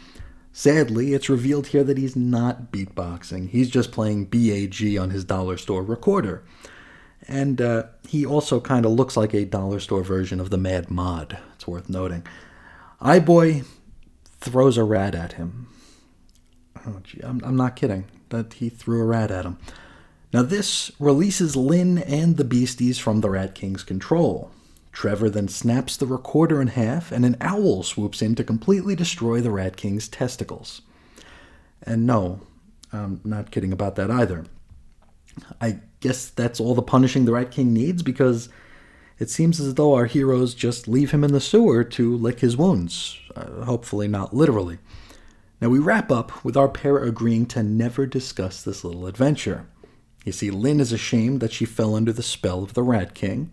Sadly, 0.53 1.15
it's 1.15 1.29
revealed 1.29 1.67
here 1.69 1.83
that 1.83 1.99
he's 1.99 2.15
not 2.15 2.71
beatboxing. 2.71 3.49
He's 3.51 3.69
just 3.69 3.91
playing 3.91 4.27
BAG 4.27 4.97
on 4.97 5.11
his 5.11 5.25
dollar 5.25 5.57
store 5.57 5.83
recorder. 5.83 6.45
And 7.27 7.61
uh, 7.61 7.85
he 8.07 8.25
also 8.25 8.61
kind 8.61 8.87
of 8.87 8.93
looks 8.93 9.17
like 9.17 9.35
a 9.35 9.45
dollar 9.45 9.81
store 9.81 10.05
version 10.05 10.39
of 10.39 10.51
the 10.51 10.59
Mad 10.59 10.93
Mod. 10.93 11.39
It's 11.57 11.67
worth 11.67 11.89
noting. 11.89 12.25
Eyeboy 13.01 13.67
throws 14.39 14.77
a 14.77 14.85
rat 14.85 15.17
at 15.17 15.33
him. 15.33 15.67
Oh, 16.87 17.01
gee, 17.03 17.21
I'm, 17.25 17.43
I'm 17.45 17.57
not 17.57 17.75
kidding. 17.75 18.05
That 18.29 18.55
he 18.55 18.69
threw 18.69 19.03
a 19.03 19.07
rat 19.07 19.33
at 19.33 19.45
him. 19.45 19.59
Now, 20.33 20.43
this 20.43 20.93
releases 21.01 21.57
Lynn 21.57 21.99
and 21.99 22.37
the 22.37 22.45
beasties 22.45 22.99
from 22.99 23.23
the 23.23 23.31
Rat 23.31 23.55
King's 23.57 23.83
control. 23.83 24.53
Trevor 24.95 25.29
then 25.29 25.49
snaps 25.49 25.97
the 25.97 26.07
recorder 26.07 26.63
in 26.63 26.69
half, 26.69 27.11
and 27.11 27.27
an 27.27 27.37
owl 27.41 27.83
swoops 27.83 28.23
in 28.23 28.37
to 28.37 28.45
completely 28.45 28.95
destroy 28.95 29.41
the 29.41 29.51
Rat 29.51 29.77
King's 29.77 30.09
testicles. 30.09 30.83
And 31.83 32.07
no, 32.07 32.41
I'm 32.93 33.21
not 33.25 33.51
kidding 33.51 33.73
about 33.73 33.97
that 33.97 34.11
either. 34.11 34.45
I 35.61 35.81
guess 35.99 36.31
that's 36.31 36.61
all 36.61 36.77
the 36.77 36.83
punishing 36.83 37.25
the 37.25 37.33
Rat 37.33 37.51
King 37.51 37.75
needs 37.75 38.05
because 38.05 38.49
it 39.19 39.31
seems 39.31 39.59
as 39.59 39.75
though 39.75 39.95
our 39.95 40.07
heroes 40.07 40.55
just 40.55 40.87
leave 40.87 41.11
him 41.11 41.25
in 41.25 41.33
the 41.33 41.41
sewer 41.41 41.83
to 41.83 42.17
lick 42.17 42.39
his 42.39 42.57
wounds. 42.57 43.19
Uh, 43.35 43.65
hopefully, 43.65 44.07
not 44.07 44.33
literally. 44.33 44.79
Now, 45.61 45.71
we 45.71 45.81
wrap 45.81 46.13
up 46.13 46.45
with 46.45 46.57
our 46.57 46.69
pair 46.69 46.99
agreeing 46.99 47.47
to 47.47 47.65
never 47.65 48.07
discuss 48.07 48.63
this 48.63 48.85
little 48.85 49.09
adventure. 49.09 49.67
You 50.25 50.31
see, 50.31 50.53
Lynn 50.53 50.79
is 50.79 50.93
ashamed 50.93 51.41
that 51.41 51.53
she 51.53 51.65
fell 51.65 51.97
under 51.97 52.13
the 52.13 52.23
spell 52.23 52.63
of 52.63 52.75
the 52.75 52.83
Rat 52.83 53.15
King, 53.15 53.51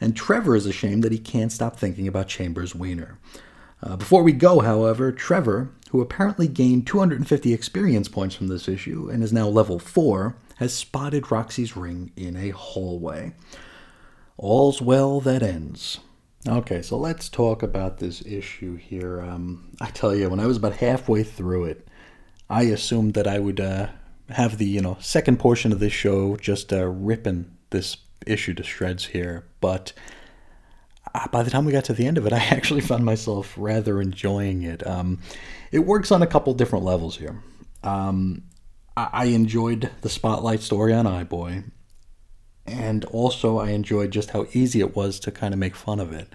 and 0.00 0.16
Trevor 0.16 0.56
is 0.56 0.66
ashamed 0.66 1.02
that 1.04 1.12
he 1.12 1.18
can't 1.18 1.52
stop 1.52 1.76
thinking 1.76 2.08
about 2.08 2.28
Chambers' 2.28 2.74
wiener. 2.74 3.18
Uh, 3.82 3.96
before 3.96 4.22
we 4.22 4.32
go, 4.32 4.60
however, 4.60 5.12
Trevor, 5.12 5.70
who 5.90 6.00
apparently 6.00 6.48
gained 6.48 6.86
250 6.86 7.52
experience 7.52 8.08
points 8.08 8.34
from 8.34 8.48
this 8.48 8.68
issue 8.68 9.10
and 9.10 9.22
is 9.22 9.32
now 9.32 9.46
level 9.46 9.78
4, 9.78 10.36
has 10.56 10.74
spotted 10.74 11.30
Roxy's 11.30 11.76
ring 11.76 12.12
in 12.16 12.36
a 12.36 12.50
hallway. 12.50 13.34
All's 14.36 14.80
well 14.80 15.20
that 15.20 15.42
ends. 15.42 16.00
Okay, 16.46 16.82
so 16.82 16.96
let's 16.98 17.28
talk 17.28 17.62
about 17.62 17.98
this 17.98 18.24
issue 18.26 18.76
here. 18.76 19.20
Um, 19.20 19.70
I 19.80 19.90
tell 19.90 20.14
you, 20.14 20.28
when 20.28 20.40
I 20.40 20.46
was 20.46 20.58
about 20.58 20.76
halfway 20.76 21.22
through 21.22 21.64
it, 21.66 21.88
I 22.50 22.64
assumed 22.64 23.14
that 23.14 23.26
I 23.26 23.38
would 23.38 23.60
uh, 23.60 23.88
have 24.28 24.58
the 24.58 24.66
you 24.66 24.82
know 24.82 24.98
second 25.00 25.38
portion 25.38 25.72
of 25.72 25.80
this 25.80 25.92
show 25.92 26.36
just 26.36 26.72
uh, 26.72 26.84
ripping 26.86 27.56
this 27.70 27.96
issue 28.26 28.54
to 28.54 28.62
shreds 28.62 29.06
here, 29.06 29.44
but 29.60 29.92
uh, 31.14 31.28
by 31.28 31.42
the 31.42 31.50
time 31.50 31.64
we 31.64 31.72
got 31.72 31.84
to 31.84 31.92
the 31.92 32.06
end 32.06 32.18
of 32.18 32.26
it, 32.26 32.32
I 32.32 32.38
actually 32.38 32.80
found 32.80 33.04
myself 33.04 33.54
rather 33.56 34.00
enjoying 34.00 34.62
it. 34.62 34.86
Um, 34.86 35.20
it 35.70 35.80
works 35.80 36.10
on 36.10 36.22
a 36.22 36.26
couple 36.26 36.54
different 36.54 36.84
levels 36.84 37.16
here. 37.16 37.42
Um, 37.82 38.44
I-, 38.96 39.10
I 39.12 39.24
enjoyed 39.26 39.90
the 40.00 40.08
spotlight 40.08 40.60
story 40.60 40.92
on 40.92 41.06
Eyeboy, 41.06 41.70
and 42.66 43.04
also 43.06 43.58
I 43.58 43.70
enjoyed 43.70 44.10
just 44.10 44.30
how 44.30 44.46
easy 44.52 44.80
it 44.80 44.96
was 44.96 45.20
to 45.20 45.30
kind 45.30 45.52
of 45.52 45.60
make 45.60 45.76
fun 45.76 46.00
of 46.00 46.12
it. 46.12 46.28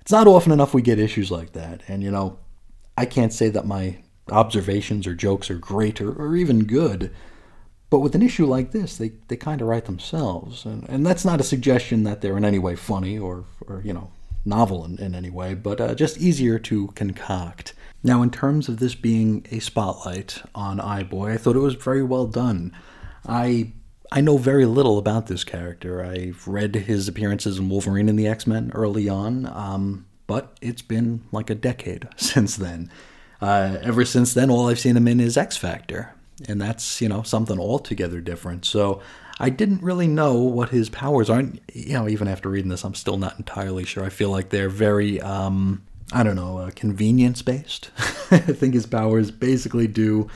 It's 0.00 0.12
not 0.12 0.26
often 0.26 0.52
enough 0.52 0.74
we 0.74 0.82
get 0.82 0.98
issues 0.98 1.30
like 1.30 1.52
that, 1.52 1.82
and 1.88 2.02
you 2.02 2.10
know, 2.10 2.38
I 2.98 3.06
can't 3.06 3.32
say 3.32 3.48
that 3.50 3.66
my 3.66 3.98
observations 4.30 5.06
or 5.06 5.14
jokes 5.14 5.50
are 5.50 5.58
great 5.58 6.00
or, 6.00 6.12
or 6.12 6.36
even 6.36 6.64
good, 6.64 7.12
but 7.92 8.00
with 8.00 8.14
an 8.14 8.22
issue 8.22 8.46
like 8.46 8.70
this, 8.70 8.96
they, 8.96 9.12
they 9.28 9.36
kind 9.36 9.60
of 9.60 9.68
write 9.68 9.84
themselves. 9.84 10.64
And, 10.64 10.88
and 10.88 11.04
that's 11.04 11.26
not 11.26 11.42
a 11.42 11.44
suggestion 11.44 12.04
that 12.04 12.22
they're 12.22 12.38
in 12.38 12.44
any 12.46 12.58
way 12.58 12.74
funny 12.74 13.18
or, 13.18 13.44
or 13.66 13.82
you 13.84 13.92
know, 13.92 14.10
novel 14.46 14.86
in, 14.86 14.98
in 14.98 15.14
any 15.14 15.28
way, 15.28 15.52
but 15.52 15.78
uh, 15.78 15.94
just 15.94 16.16
easier 16.16 16.58
to 16.60 16.86
concoct. 16.94 17.74
Now, 18.02 18.22
in 18.22 18.30
terms 18.30 18.70
of 18.70 18.78
this 18.78 18.94
being 18.94 19.46
a 19.50 19.58
spotlight 19.58 20.42
on 20.54 20.78
Eyeboy, 20.78 21.34
I 21.34 21.36
thought 21.36 21.54
it 21.54 21.58
was 21.58 21.74
very 21.74 22.02
well 22.02 22.26
done. 22.26 22.74
I 23.28 23.72
I 24.10 24.22
know 24.22 24.38
very 24.38 24.64
little 24.64 24.96
about 24.96 25.26
this 25.26 25.44
character. 25.44 26.02
I've 26.02 26.48
read 26.48 26.74
his 26.74 27.08
appearances 27.08 27.58
in 27.58 27.68
Wolverine 27.68 28.08
and 28.08 28.18
the 28.18 28.26
X 28.26 28.46
Men 28.46 28.72
early 28.74 29.06
on, 29.06 29.44
um, 29.44 30.06
but 30.26 30.56
it's 30.62 30.80
been 30.80 31.24
like 31.30 31.50
a 31.50 31.54
decade 31.54 32.08
since 32.16 32.56
then. 32.56 32.90
Uh, 33.42 33.76
ever 33.82 34.06
since 34.06 34.32
then, 34.32 34.48
all 34.48 34.70
I've 34.70 34.80
seen 34.80 34.96
him 34.96 35.08
in 35.08 35.20
is 35.20 35.36
X 35.36 35.58
Factor, 35.58 36.14
and 36.48 36.60
that's 36.60 37.00
you 37.00 37.08
know 37.08 37.22
something 37.22 37.58
altogether 37.58 38.20
different. 38.20 38.64
So 38.64 39.00
I 39.38 39.50
didn't 39.50 39.82
really 39.82 40.06
know 40.06 40.34
what 40.40 40.68
his 40.68 40.88
powers 40.88 41.28
are. 41.28 41.42
You 41.72 41.92
know, 41.94 42.08
even 42.08 42.28
after 42.28 42.48
reading 42.48 42.70
this, 42.70 42.84
I'm 42.84 42.94
still 42.94 43.18
not 43.18 43.38
entirely 43.38 43.84
sure. 43.84 44.04
I 44.04 44.08
feel 44.08 44.30
like 44.30 44.50
they're 44.50 44.68
very, 44.68 45.20
um, 45.20 45.82
I 46.12 46.22
don't 46.22 46.36
know, 46.36 46.58
uh, 46.58 46.70
convenience 46.74 47.42
based. 47.42 47.90
I 48.30 48.38
think 48.38 48.74
his 48.74 48.86
powers 48.86 49.30
basically 49.30 49.86
do 49.86 50.28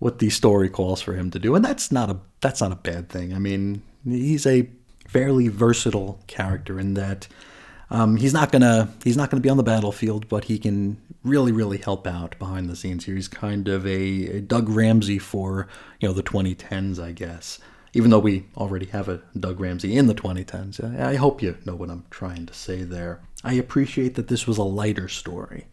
what 0.00 0.18
the 0.18 0.30
story 0.30 0.68
calls 0.68 1.02
for 1.02 1.14
him 1.14 1.30
to 1.30 1.38
do, 1.38 1.54
and 1.54 1.64
that's 1.64 1.92
not 1.92 2.10
a 2.10 2.18
that's 2.40 2.60
not 2.60 2.72
a 2.72 2.76
bad 2.76 3.08
thing. 3.08 3.34
I 3.34 3.38
mean, 3.38 3.82
he's 4.04 4.46
a 4.46 4.68
fairly 5.06 5.48
versatile 5.48 6.20
character 6.26 6.80
in 6.80 6.94
that 6.94 7.28
um, 7.90 8.16
he's 8.16 8.32
not 8.32 8.52
gonna 8.52 8.88
he's 9.02 9.16
not 9.16 9.30
gonna 9.30 9.40
be 9.40 9.48
on 9.48 9.56
the 9.56 9.62
battlefield, 9.62 10.28
but 10.28 10.44
he 10.44 10.58
can 10.58 11.00
really 11.24 11.52
really 11.52 11.78
help 11.78 12.06
out 12.06 12.38
behind 12.38 12.68
the 12.68 12.76
scenes 12.76 13.04
here. 13.04 13.14
He's 13.14 13.28
kind 13.28 13.68
of 13.68 13.86
a, 13.86 14.26
a 14.36 14.40
Doug 14.40 14.68
Ramsey 14.68 15.18
for 15.18 15.68
you 16.00 16.08
know 16.08 16.14
the 16.14 16.22
2010s, 16.22 17.02
I 17.02 17.12
guess. 17.12 17.58
Even 17.92 18.10
though 18.10 18.20
we 18.20 18.46
already 18.56 18.86
have 18.86 19.08
a 19.08 19.20
Doug 19.38 19.58
Ramsey 19.58 19.96
in 19.96 20.06
the 20.06 20.14
2010s, 20.14 21.00
I 21.00 21.16
hope 21.16 21.42
you 21.42 21.56
know 21.64 21.74
what 21.74 21.90
I'm 21.90 22.04
trying 22.10 22.46
to 22.46 22.54
say 22.54 22.84
there. 22.84 23.20
I 23.42 23.54
appreciate 23.54 24.14
that 24.14 24.28
this 24.28 24.46
was 24.46 24.58
a 24.58 24.62
lighter 24.62 25.08
story. 25.08 25.66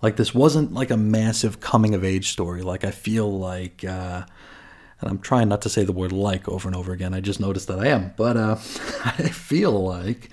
Like 0.00 0.14
this 0.14 0.32
wasn't 0.32 0.72
like 0.72 0.90
a 0.90 0.96
massive 0.96 1.58
coming 1.58 1.94
of 1.94 2.04
age 2.04 2.28
story. 2.28 2.62
Like 2.62 2.84
I 2.84 2.92
feel 2.92 3.36
like 3.36 3.84
uh, 3.84 4.22
and 5.00 5.10
I'm 5.10 5.18
trying 5.18 5.48
not 5.48 5.62
to 5.62 5.68
say 5.68 5.84
the 5.84 5.92
word 5.92 6.12
like 6.12 6.48
over 6.48 6.68
and 6.68 6.76
over 6.76 6.92
again. 6.92 7.14
I 7.14 7.20
just 7.20 7.40
noticed 7.40 7.68
that 7.68 7.78
I 7.78 7.88
am. 7.88 8.14
But 8.16 8.36
uh, 8.36 8.52
I 9.04 9.28
feel 9.28 9.72
like 9.72 10.30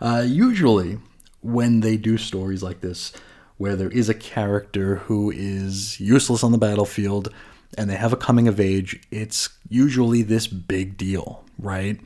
uh, 0.00 0.24
usually 0.26 0.98
when 1.40 1.80
they 1.80 1.96
do 1.96 2.16
stories 2.18 2.62
like 2.62 2.80
this, 2.80 3.12
where 3.56 3.76
there 3.76 3.90
is 3.90 4.08
a 4.08 4.14
character 4.14 4.96
who 4.96 5.30
is 5.30 5.98
useless 6.00 6.44
on 6.44 6.52
the 6.52 6.58
battlefield 6.58 7.32
and 7.76 7.88
they 7.90 7.96
have 7.96 8.12
a 8.12 8.16
coming 8.16 8.48
of 8.48 8.60
age, 8.60 9.00
it's 9.10 9.48
usually 9.68 10.22
this 10.22 10.46
big 10.46 10.96
deal, 10.96 11.44
right? 11.58 12.00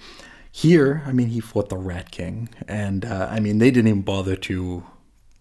Here, 0.53 1.03
I 1.07 1.13
mean, 1.13 1.29
he 1.29 1.41
fought 1.41 1.69
the 1.69 1.77
Rat 1.77 2.11
King, 2.11 2.49
and 2.67 3.05
uh, 3.05 3.29
I 3.31 3.39
mean, 3.39 3.59
they 3.59 3.71
didn't 3.71 3.89
even 3.89 4.03
bother 4.03 4.35
to 4.37 4.85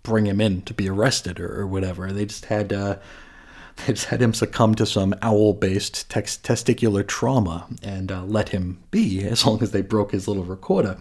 bring 0.03 0.25
him 0.25 0.39
in 0.39 0.61
to 0.63 0.73
be 0.73 0.87
arrested 0.87 1.39
or, 1.39 1.61
or 1.61 1.67
whatever. 1.67 2.11
They 2.11 2.25
just 2.25 2.45
had 2.45 2.71
uh, 2.71 2.97
they 3.77 3.93
just 3.93 4.07
had 4.07 4.21
him 4.21 4.33
succumb 4.33 4.75
to 4.75 4.85
some 4.85 5.15
owl-based 5.21 6.09
tex- 6.09 6.37
testicular 6.37 7.05
trauma 7.05 7.67
and 7.81 8.11
uh, 8.11 8.23
let 8.23 8.49
him 8.49 8.83
be 8.91 9.23
as 9.23 9.45
long 9.45 9.63
as 9.63 9.71
they 9.71 9.81
broke 9.81 10.11
his 10.11 10.27
little 10.27 10.43
recorder. 10.43 10.97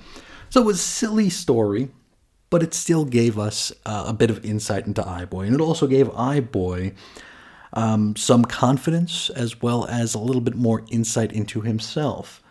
So 0.50 0.62
it 0.62 0.66
was 0.66 0.76
a 0.76 0.82
silly 0.82 1.30
story, 1.30 1.90
but 2.50 2.62
it 2.62 2.74
still 2.74 3.04
gave 3.04 3.38
us 3.38 3.72
uh, 3.84 4.04
a 4.06 4.12
bit 4.12 4.30
of 4.30 4.44
insight 4.44 4.86
into 4.86 5.02
Eyeboy, 5.02 5.46
and 5.46 5.54
it 5.54 5.60
also 5.60 5.86
gave 5.86 6.08
Eyeboy 6.08 6.94
um, 7.74 8.16
some 8.16 8.44
confidence 8.44 9.30
as 9.30 9.60
well 9.60 9.86
as 9.86 10.14
a 10.14 10.18
little 10.18 10.40
bit 10.40 10.54
more 10.54 10.84
insight 10.90 11.32
into 11.32 11.60
himself. 11.60 12.42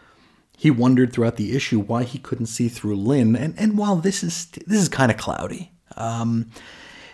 He 0.55 0.71
wondered 0.71 1.13
throughout 1.13 1.35
the 1.35 1.55
issue 1.55 1.79
why 1.79 2.03
he 2.03 2.19
couldn't 2.19 2.47
see 2.47 2.67
through 2.67 2.95
Lynn, 2.95 3.35
and, 3.35 3.53
and 3.57 3.77
while 3.77 3.95
this 3.95 4.23
is 4.23 4.47
this 4.65 4.81
is 4.81 4.89
kind 4.89 5.11
of 5.11 5.17
cloudy, 5.17 5.71
um, 5.95 6.51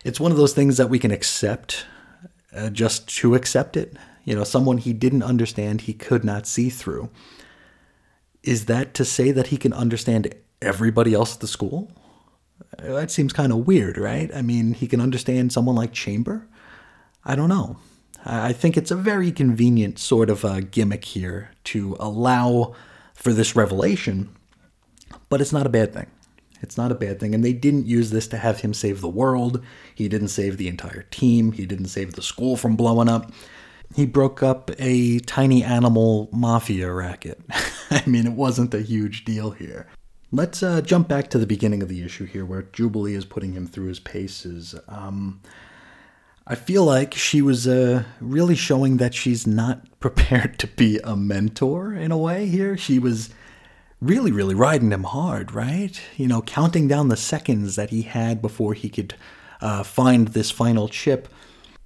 it's 0.04 0.20
one 0.20 0.32
of 0.32 0.38
those 0.38 0.54
things 0.54 0.78
that 0.78 0.90
we 0.90 1.00
can 1.00 1.12
accept 1.12 1.86
uh, 2.56 2.70
just 2.70 3.08
to 3.18 3.36
accept 3.36 3.78
it. 3.78 3.96
You 4.26 4.36
know, 4.36 4.44
someone 4.44 4.78
he 4.78 4.94
didn't 4.94 5.24
understand, 5.24 5.82
he 5.82 5.94
could 5.94 6.24
not 6.24 6.48
see 6.48 6.70
through. 6.70 7.10
Is 8.44 8.66
that 8.66 8.94
to 8.96 9.06
say 9.06 9.32
that 9.32 9.48
he 9.48 9.58
can 9.58 9.74
understand 9.74 10.34
everybody 10.64 11.14
else 11.14 11.36
at 11.36 11.42
the 11.42 11.48
school? 11.48 11.92
That 12.80 13.12
seems 13.12 13.34
kind 13.34 13.52
of 13.52 13.68
weird, 13.68 13.98
right? 13.98 14.32
I 14.34 14.42
mean, 14.42 14.74
he 14.74 14.88
can 14.88 15.02
understand 15.02 15.54
someone 15.54 15.76
like 15.76 15.94
Chamber. 15.94 16.48
I 17.24 17.36
don't 17.36 17.50
know. 17.50 17.78
I 18.26 18.54
think 18.54 18.78
it's 18.78 18.92
a 18.92 18.96
very 18.96 19.32
convenient 19.32 20.00
sort 20.00 20.30
of 20.30 20.44
a 20.44 20.62
gimmick 20.62 21.06
here 21.06 21.52
to 21.66 21.98
allow 22.00 22.74
for 23.14 23.34
this 23.34 23.56
revelation, 23.56 24.34
but 25.30 25.42
it's 25.42 25.52
not 25.52 25.66
a 25.66 25.70
bad 25.70 25.94
thing. 25.94 26.08
It's 26.62 26.78
not 26.78 26.92
a 26.92 26.96
bad 26.96 27.20
thing. 27.20 27.36
And 27.36 27.44
they 27.44 27.52
didn't 27.52 27.86
use 27.86 28.10
this 28.10 28.28
to 28.30 28.38
have 28.38 28.62
him 28.62 28.74
save 28.74 29.02
the 29.02 29.10
world. 29.10 29.62
He 29.94 30.08
didn't 30.08 30.30
save 30.30 30.58
the 30.58 30.70
entire 30.70 31.04
team. 31.12 31.52
He 31.52 31.66
didn't 31.66 31.88
save 31.88 32.14
the 32.14 32.22
school 32.22 32.56
from 32.56 32.78
blowing 32.78 33.10
up. 33.10 33.34
He 33.94 34.06
broke 34.06 34.42
up 34.42 34.72
a 34.80 35.20
tiny 35.20 35.64
animal 35.64 36.30
mafia 36.32 36.92
racket. 36.92 37.42
I 37.92 38.04
mean, 38.08 38.26
it 38.26 38.34
wasn't 38.34 38.74
a 38.74 38.82
huge 38.82 39.26
deal 39.26 39.52
here. 39.52 39.88
Let's 40.36 40.64
uh, 40.64 40.82
jump 40.82 41.08
back 41.08 41.30
to 41.30 41.38
the 41.38 41.46
beginning 41.46 41.84
of 41.84 41.90
the 41.90 42.02
issue 42.02 42.26
here, 42.26 42.44
where 42.44 42.64
Jubilee 42.64 43.14
is 43.14 43.24
putting 43.24 43.54
him 43.54 43.68
through 43.68 43.86
his 43.86 44.00
paces. 44.00 44.74
Um, 44.88 45.42
I 46.48 46.56
feel 46.56 46.84
like 46.84 47.14
she 47.14 47.40
was 47.44 47.68
uh, 47.68 48.06
really 48.20 48.56
showing 48.56 48.98
that 48.98 49.14
she's 49.14 49.46
not 49.46 49.88
prepared 50.00 50.58
to 50.58 50.66
be 50.66 51.00
a 51.04 51.16
mentor 51.16 51.94
in 51.94 52.12
a 52.12 52.18
way 52.18 52.48
here. 52.48 52.76
She 52.76 52.98
was 52.98 53.30
really, 54.02 54.32
really 54.32 54.56
riding 54.56 54.92
him 54.92 55.04
hard, 55.04 55.54
right? 55.54 56.02
You 56.18 56.28
know, 56.28 56.42
counting 56.42 56.88
down 56.88 57.10
the 57.10 57.16
seconds 57.16 57.76
that 57.76 57.92
he 57.92 58.02
had 58.02 58.42
before 58.42 58.74
he 58.74 58.90
could 58.90 59.14
uh, 59.62 59.84
find 59.84 60.30
this 60.30 60.50
final 60.50 60.90
chip, 60.90 61.28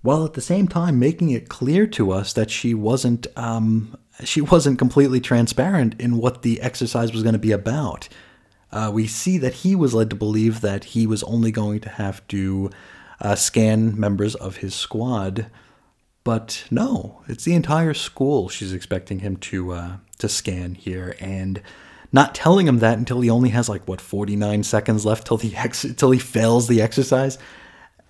while 0.03 0.23
at 0.23 0.35
the 0.35 0.41
same 0.41 0.69
time 0.69 0.97
making 0.97 1.31
it 1.31 1.49
clear 1.49 1.85
to 1.87 2.11
us 2.11 2.31
that 2.31 2.49
she 2.49 2.73
wasn't 2.73 3.27
um, 3.35 3.97
she 4.23 4.39
wasn't 4.39 4.79
completely 4.79 5.19
transparent 5.19 5.99
in 5.99 6.15
what 6.15 6.43
the 6.43 6.61
exercise 6.61 7.11
was 7.11 7.23
going 7.23 7.33
to 7.33 7.39
be 7.39 7.51
about. 7.51 8.07
Uh, 8.71 8.91
we 8.93 9.07
see 9.07 9.37
that 9.37 9.55
he 9.55 9.75
was 9.75 9.93
led 9.93 10.09
to 10.09 10.15
believe 10.15 10.61
that 10.61 10.85
he 10.85 11.07
was 11.07 11.23
only 11.23 11.51
going 11.51 11.79
to 11.79 11.89
have 11.89 12.25
to 12.27 12.69
uh, 13.21 13.35
scan 13.35 13.97
members 13.99 14.35
of 14.35 14.57
his 14.57 14.75
squad, 14.75 15.47
but 16.23 16.65
no, 16.69 17.21
it's 17.27 17.45
the 17.45 17.53
entire 17.53 17.93
school 17.93 18.49
she's 18.49 18.73
expecting 18.73 19.19
him 19.19 19.37
to 19.37 19.71
uh, 19.71 19.97
to 20.19 20.27
scan 20.27 20.75
here, 20.75 21.15
and 21.19 21.61
not 22.11 22.35
telling 22.35 22.67
him 22.67 22.79
that 22.79 22.97
until 22.97 23.21
he 23.21 23.29
only 23.29 23.49
has 23.49 23.69
like 23.69 23.87
what 23.87 24.01
49 24.01 24.63
seconds 24.63 25.05
left 25.05 25.27
till 25.27 25.37
the 25.37 25.55
ex- 25.55 25.85
till 25.95 26.11
he 26.11 26.19
fails 26.19 26.67
the 26.67 26.81
exercise. 26.81 27.37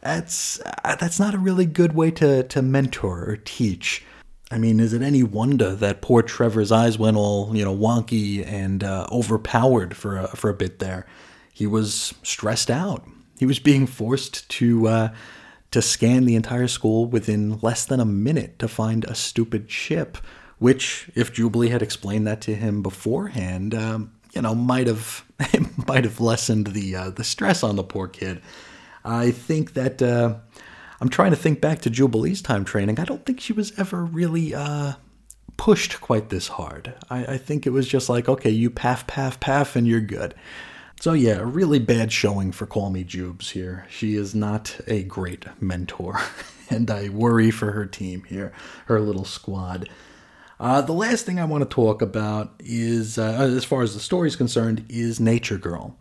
That's 0.01 0.59
uh, 0.61 0.95
that's 0.95 1.19
not 1.19 1.35
a 1.35 1.39
really 1.39 1.65
good 1.65 1.93
way 1.93 2.11
to 2.11 2.43
to 2.43 2.61
mentor 2.61 3.29
or 3.29 3.37
teach. 3.37 4.03
I 4.49 4.57
mean, 4.57 4.79
is 4.79 4.93
it 4.93 5.01
any 5.01 5.23
wonder 5.23 5.75
that 5.75 6.01
poor 6.01 6.21
Trevor's 6.21 6.71
eyes 6.71 6.97
went 6.97 7.17
all 7.17 7.55
you 7.55 7.65
know 7.65 7.75
wonky 7.75 8.45
and 8.45 8.83
uh, 8.83 9.07
overpowered 9.11 9.95
for 9.95 10.17
a, 10.17 10.27
for 10.29 10.49
a 10.49 10.53
bit 10.53 10.79
there? 10.79 11.05
He 11.51 11.67
was 11.67 12.13
stressed 12.23 12.69
out. 12.69 13.05
He 13.39 13.45
was 13.45 13.59
being 13.59 13.87
forced 13.87 14.47
to 14.49 14.87
uh, 14.87 15.13
to 15.71 15.81
scan 15.81 16.25
the 16.25 16.35
entire 16.35 16.67
school 16.67 17.05
within 17.05 17.59
less 17.59 17.85
than 17.85 17.99
a 17.99 18.05
minute 18.05 18.57
to 18.59 18.67
find 18.67 19.03
a 19.05 19.15
stupid 19.15 19.67
chip. 19.67 20.17
Which, 20.59 21.11
if 21.13 21.31
Jubilee 21.33 21.69
had 21.69 21.83
explained 21.83 22.25
that 22.25 22.41
to 22.41 22.55
him 22.55 22.81
beforehand, 22.81 23.75
um, 23.75 24.11
you 24.33 24.41
know, 24.41 24.55
might 24.55 24.87
have 24.87 25.23
might 25.87 26.03
have 26.03 26.19
lessened 26.19 26.67
the 26.67 26.95
uh, 26.95 27.09
the 27.09 27.23
stress 27.23 27.63
on 27.63 27.75
the 27.75 27.83
poor 27.83 28.07
kid. 28.07 28.41
I 29.03 29.31
think 29.31 29.73
that 29.73 30.01
uh, 30.01 30.35
I'm 30.99 31.09
trying 31.09 31.31
to 31.31 31.37
think 31.37 31.61
back 31.61 31.81
to 31.81 31.89
Jubilee's 31.89 32.41
time 32.41 32.65
training. 32.65 32.99
I 32.99 33.05
don't 33.05 33.25
think 33.25 33.39
she 33.39 33.53
was 33.53 33.77
ever 33.77 34.03
really 34.03 34.53
uh, 34.55 34.93
pushed 35.57 36.01
quite 36.01 36.29
this 36.29 36.47
hard. 36.47 36.95
I, 37.09 37.25
I 37.25 37.37
think 37.37 37.67
it 37.67 37.71
was 37.71 37.87
just 37.87 38.09
like, 38.09 38.27
okay, 38.27 38.49
you 38.49 38.69
paff, 38.69 39.05
paff, 39.05 39.39
paff, 39.39 39.75
and 39.75 39.87
you're 39.87 40.01
good. 40.01 40.33
So 40.99 41.13
yeah, 41.13 41.37
a 41.37 41.45
really 41.45 41.77
bad 41.77 42.11
showing 42.11 42.51
for 42.51 42.65
Call 42.65 42.89
Me 42.89 43.03
Jubes 43.03 43.51
here. 43.51 43.85
She 43.89 44.15
is 44.15 44.33
not 44.33 44.79
a 44.87 45.03
great 45.03 45.45
mentor, 45.61 46.19
and 46.71 46.89
I 46.89 47.09
worry 47.09 47.51
for 47.51 47.71
her 47.71 47.85
team 47.85 48.23
here, 48.23 48.51
her 48.85 48.99
little 48.99 49.25
squad. 49.25 49.89
Uh, 50.59 50.81
the 50.81 50.93
last 50.93 51.27
thing 51.27 51.39
I 51.39 51.45
want 51.45 51.61
to 51.61 51.69
talk 51.69 52.01
about 52.01 52.55
is, 52.59 53.19
uh, 53.19 53.47
as 53.55 53.63
far 53.63 53.83
as 53.83 53.93
the 53.93 53.99
story 53.99 54.27
is 54.27 54.35
concerned, 54.35 54.85
is 54.89 55.19
Nature 55.19 55.59
Girl 55.59 55.95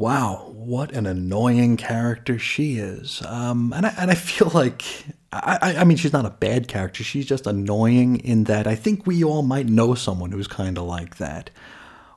wow, 0.00 0.50
what 0.54 0.92
an 0.92 1.06
annoying 1.06 1.76
character 1.76 2.38
she 2.38 2.76
is. 2.78 3.22
Um, 3.26 3.72
and 3.76 3.84
I, 3.84 3.94
and 3.98 4.10
I 4.10 4.14
feel 4.14 4.50
like 4.54 4.82
I, 5.30 5.58
I 5.60 5.76
I 5.76 5.84
mean 5.84 5.98
she's 5.98 6.12
not 6.12 6.24
a 6.24 6.30
bad 6.30 6.68
character. 6.68 7.04
She's 7.04 7.26
just 7.26 7.46
annoying 7.46 8.16
in 8.16 8.44
that 8.44 8.66
I 8.66 8.74
think 8.74 9.06
we 9.06 9.22
all 9.22 9.42
might 9.42 9.66
know 9.66 9.94
someone 9.94 10.32
who's 10.32 10.48
kind 10.48 10.78
of 10.78 10.84
like 10.84 11.18
that, 11.18 11.50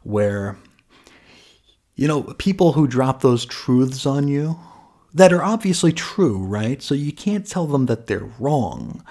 where 0.03 0.57
you 1.95 2.07
know 2.07 2.23
people 2.37 2.71
who 2.71 2.87
drop 2.87 3.21
those 3.21 3.45
truths 3.45 4.05
on 4.05 4.29
you 4.29 4.57
that 5.13 5.33
are 5.33 5.43
obviously 5.43 5.91
true, 5.91 6.37
right? 6.37 6.81
So 6.81 6.95
you 6.95 7.11
can't 7.11 7.45
tell 7.45 7.67
them 7.67 7.85
that 7.87 8.07
they're 8.07 8.29
wrong. 8.39 9.03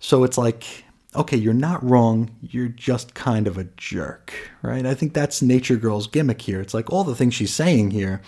So 0.00 0.24
it's 0.24 0.36
like, 0.36 0.84
okay, 1.16 1.36
you're 1.36 1.54
not 1.54 1.82
wrong, 1.82 2.30
you're 2.42 2.68
just 2.68 3.14
kind 3.14 3.46
of 3.46 3.56
a 3.56 3.64
jerk, 3.76 4.32
right? 4.62 4.84
I 4.84 4.94
think 4.94 5.14
that's 5.14 5.40
Nature 5.40 5.76
Girl's 5.76 6.06
gimmick 6.06 6.42
here. 6.42 6.60
It's 6.60 6.74
like 6.74 6.90
all 6.90 7.04
the 7.04 7.14
things 7.14 7.34
she's 7.34 7.54
saying 7.54 7.92
here, 7.92 8.20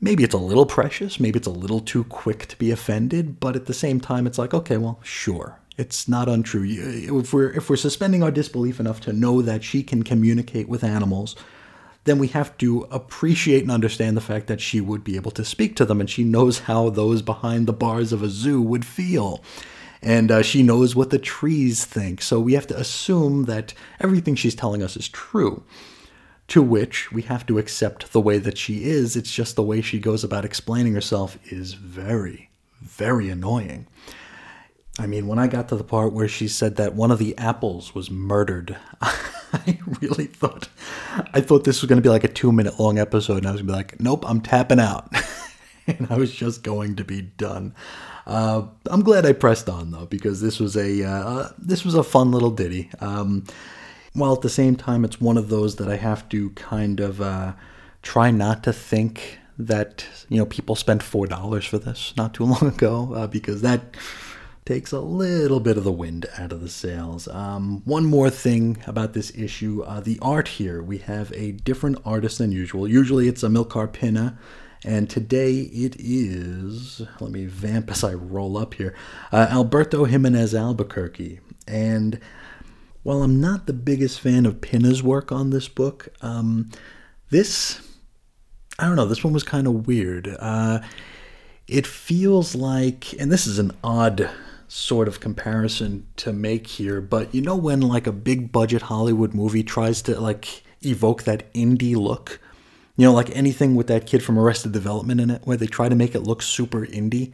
maybe 0.00 0.24
it's 0.24 0.34
a 0.34 0.38
little 0.38 0.66
precious, 0.66 1.20
maybe 1.20 1.38
it's 1.38 1.46
a 1.46 1.50
little 1.52 1.80
too 1.80 2.04
quick 2.04 2.46
to 2.46 2.58
be 2.58 2.70
offended, 2.70 3.38
but 3.40 3.56
at 3.56 3.66
the 3.66 3.74
same 3.74 4.00
time, 4.00 4.26
it's 4.26 4.38
like, 4.38 4.52
okay, 4.52 4.76
well, 4.76 4.98
sure. 5.02 5.58
It's 5.78 6.08
not 6.08 6.28
untrue. 6.28 6.64
If 6.66 7.34
we're 7.34 7.50
if 7.50 7.68
we're 7.68 7.76
suspending 7.76 8.22
our 8.22 8.30
disbelief 8.30 8.80
enough 8.80 8.98
to 9.02 9.12
know 9.12 9.42
that 9.42 9.62
she 9.62 9.82
can 9.82 10.04
communicate 10.04 10.70
with 10.70 10.82
animals, 10.82 11.36
then 12.04 12.18
we 12.18 12.28
have 12.28 12.56
to 12.58 12.86
appreciate 12.90 13.60
and 13.60 13.70
understand 13.70 14.16
the 14.16 14.22
fact 14.22 14.46
that 14.46 14.62
she 14.62 14.80
would 14.80 15.04
be 15.04 15.16
able 15.16 15.32
to 15.32 15.44
speak 15.44 15.76
to 15.76 15.84
them 15.84 16.00
and 16.00 16.08
she 16.08 16.24
knows 16.24 16.60
how 16.60 16.88
those 16.88 17.20
behind 17.20 17.66
the 17.66 17.74
bars 17.74 18.10
of 18.10 18.22
a 18.22 18.28
zoo 18.30 18.62
would 18.62 18.86
feel. 18.86 19.42
And 20.06 20.30
uh, 20.30 20.42
she 20.42 20.62
knows 20.62 20.94
what 20.94 21.10
the 21.10 21.18
trees 21.18 21.84
think. 21.84 22.22
So 22.22 22.38
we 22.38 22.52
have 22.52 22.68
to 22.68 22.78
assume 22.78 23.46
that 23.46 23.74
everything 23.98 24.36
she's 24.36 24.54
telling 24.54 24.80
us 24.80 24.96
is 24.96 25.08
true. 25.08 25.64
To 26.48 26.62
which 26.62 27.10
we 27.10 27.22
have 27.22 27.44
to 27.46 27.58
accept 27.58 28.12
the 28.12 28.20
way 28.20 28.38
that 28.38 28.56
she 28.56 28.84
is. 28.84 29.16
It's 29.16 29.34
just 29.34 29.56
the 29.56 29.64
way 29.64 29.80
she 29.80 29.98
goes 29.98 30.22
about 30.22 30.44
explaining 30.44 30.94
herself 30.94 31.36
is 31.50 31.72
very, 31.72 32.50
very 32.80 33.28
annoying. 33.28 33.88
I 34.96 35.08
mean, 35.08 35.26
when 35.26 35.40
I 35.40 35.48
got 35.48 35.68
to 35.70 35.76
the 35.76 35.82
part 35.82 36.12
where 36.12 36.28
she 36.28 36.46
said 36.46 36.76
that 36.76 36.94
one 36.94 37.10
of 37.10 37.18
the 37.18 37.36
apples 37.36 37.92
was 37.92 38.08
murdered, 38.08 38.76
I 39.02 39.80
really 40.00 40.26
thought 40.26 40.68
I 41.34 41.40
thought 41.40 41.64
this 41.64 41.82
was 41.82 41.88
going 41.88 42.00
to 42.00 42.06
be 42.06 42.08
like 42.08 42.24
a 42.24 42.28
two 42.28 42.52
minute 42.52 42.78
long 42.78 42.98
episode, 42.98 43.38
and 43.38 43.48
I 43.48 43.50
was 43.50 43.60
going 43.60 43.66
to 43.66 43.72
be 43.72 43.76
like, 43.76 44.00
"Nope, 44.00 44.24
I'm 44.26 44.40
tapping 44.40 44.80
out," 44.80 45.12
and 45.88 46.06
I 46.08 46.16
was 46.16 46.32
just 46.32 46.62
going 46.62 46.96
to 46.96 47.04
be 47.04 47.22
done. 47.22 47.74
Uh, 48.26 48.66
I'm 48.86 49.02
glad 49.02 49.24
I 49.24 49.32
pressed 49.32 49.68
on 49.68 49.92
though, 49.92 50.06
because 50.06 50.40
this 50.40 50.58
was 50.58 50.76
a 50.76 51.04
uh, 51.04 51.48
this 51.58 51.84
was 51.84 51.94
a 51.94 52.02
fun 52.02 52.32
little 52.32 52.50
ditty. 52.50 52.90
Um, 53.00 53.44
while 54.14 54.32
at 54.32 54.40
the 54.40 54.48
same 54.48 54.76
time, 54.76 55.04
it's 55.04 55.20
one 55.20 55.36
of 55.36 55.48
those 55.48 55.76
that 55.76 55.88
I 55.88 55.96
have 55.96 56.28
to 56.30 56.50
kind 56.50 57.00
of 57.00 57.20
uh, 57.20 57.52
try 58.02 58.30
not 58.30 58.64
to 58.64 58.72
think 58.72 59.38
that 59.58 60.06
you 60.28 60.38
know 60.38 60.46
people 60.46 60.74
spent 60.74 61.02
four 61.02 61.26
dollars 61.26 61.64
for 61.64 61.78
this 61.78 62.12
not 62.16 62.34
too 62.34 62.44
long 62.52 62.66
ago 62.66 63.12
uh, 63.14 63.26
because 63.26 63.62
that 63.62 63.96
takes 64.64 64.90
a 64.90 65.00
little 65.00 65.60
bit 65.60 65.78
of 65.78 65.84
the 65.84 65.92
wind 65.92 66.26
out 66.36 66.50
of 66.52 66.60
the 66.60 66.68
sails. 66.68 67.28
Um, 67.28 67.82
one 67.84 68.04
more 68.04 68.30
thing 68.30 68.82
about 68.88 69.12
this 69.12 69.32
issue 69.36 69.82
uh, 69.82 70.00
the 70.00 70.18
art 70.20 70.48
here. 70.48 70.82
We 70.82 70.98
have 70.98 71.32
a 71.32 71.52
different 71.52 71.98
artist 72.04 72.38
than 72.38 72.50
usual. 72.50 72.88
Usually 72.88 73.28
it's 73.28 73.44
Amilcar 73.44 73.92
Pinna, 73.92 74.36
and 74.84 75.08
today 75.08 75.60
it 75.60 75.96
is, 75.98 77.02
let 77.20 77.30
me 77.30 77.46
vamp 77.46 77.90
as 77.90 78.04
I 78.04 78.14
roll 78.14 78.56
up 78.56 78.74
here, 78.74 78.94
uh, 79.32 79.48
Alberto 79.50 80.04
Jimenez 80.04 80.54
Albuquerque. 80.54 81.40
And 81.66 82.20
while 83.02 83.22
I'm 83.22 83.40
not 83.40 83.66
the 83.66 83.72
biggest 83.72 84.20
fan 84.20 84.46
of 84.46 84.60
Pinna's 84.60 85.02
work 85.02 85.32
on 85.32 85.50
this 85.50 85.68
book, 85.68 86.08
um, 86.20 86.70
this, 87.30 87.80
I 88.78 88.86
don't 88.86 88.96
know, 88.96 89.06
this 89.06 89.24
one 89.24 89.32
was 89.32 89.42
kind 89.42 89.66
of 89.66 89.86
weird. 89.86 90.36
Uh, 90.38 90.80
it 91.68 91.86
feels 91.86 92.54
like, 92.54 93.12
and 93.20 93.30
this 93.30 93.46
is 93.46 93.58
an 93.58 93.72
odd 93.82 94.30
sort 94.68 95.08
of 95.08 95.20
comparison 95.20 96.06
to 96.16 96.32
make 96.32 96.66
here, 96.66 97.00
but 97.00 97.34
you 97.34 97.40
know 97.40 97.56
when 97.56 97.80
like 97.80 98.06
a 98.06 98.12
big 98.12 98.52
budget 98.52 98.82
Hollywood 98.82 99.34
movie 99.34 99.62
tries 99.62 100.02
to 100.02 100.18
like 100.20 100.62
evoke 100.84 101.22
that 101.24 101.52
indie 101.54 101.96
look? 101.96 102.40
You 102.96 103.04
know, 103.04 103.12
like 103.12 103.34
anything 103.36 103.74
with 103.74 103.88
that 103.88 104.06
kid 104.06 104.22
from 104.22 104.38
Arrested 104.38 104.72
Development 104.72 105.20
in 105.20 105.30
it, 105.30 105.42
where 105.44 105.56
they 105.56 105.66
try 105.66 105.88
to 105.88 105.94
make 105.94 106.14
it 106.14 106.20
look 106.20 106.42
super 106.42 106.86
indie. 106.86 107.32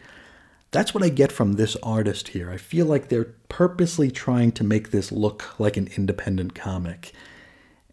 That's 0.72 0.94
what 0.94 1.04
I 1.04 1.08
get 1.08 1.30
from 1.30 1.52
this 1.52 1.76
artist 1.82 2.28
here. 2.28 2.50
I 2.50 2.56
feel 2.56 2.86
like 2.86 3.08
they're 3.08 3.34
purposely 3.48 4.10
trying 4.10 4.52
to 4.52 4.64
make 4.64 4.90
this 4.90 5.12
look 5.12 5.58
like 5.60 5.76
an 5.76 5.88
independent 5.96 6.54
comic. 6.54 7.12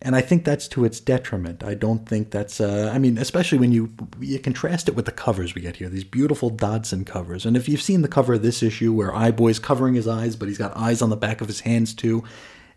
And 0.01 0.15
I 0.15 0.21
think 0.21 0.45
that's 0.45 0.69
to 0.69 0.85
its 0.85 1.01
detriment. 1.01 1.61
I 1.61 1.73
don't 1.73 2.07
think 2.07 2.31
that's. 2.31 2.61
Uh, 2.61 2.89
I 2.93 2.99
mean, 2.99 3.17
especially 3.17 3.57
when 3.57 3.73
you 3.73 3.91
you 4.19 4.39
contrast 4.39 4.87
it 4.87 4.95
with 4.95 5.05
the 5.05 5.11
covers 5.11 5.53
we 5.53 5.61
get 5.61 5.75
here, 5.75 5.89
these 5.89 6.05
beautiful 6.05 6.49
Dodson 6.49 7.03
covers. 7.03 7.45
And 7.45 7.57
if 7.57 7.67
you've 7.67 7.81
seen 7.81 8.01
the 8.01 8.07
cover 8.07 8.35
of 8.35 8.41
this 8.41 8.63
issue, 8.63 8.93
where 8.93 9.13
Eye 9.13 9.31
Boy's 9.31 9.59
covering 9.59 9.95
his 9.95 10.07
eyes, 10.07 10.37
but 10.37 10.47
he's 10.47 10.57
got 10.57 10.75
eyes 10.75 11.01
on 11.01 11.09
the 11.09 11.17
back 11.17 11.41
of 11.41 11.47
his 11.47 11.59
hands 11.61 11.93
too, 11.93 12.23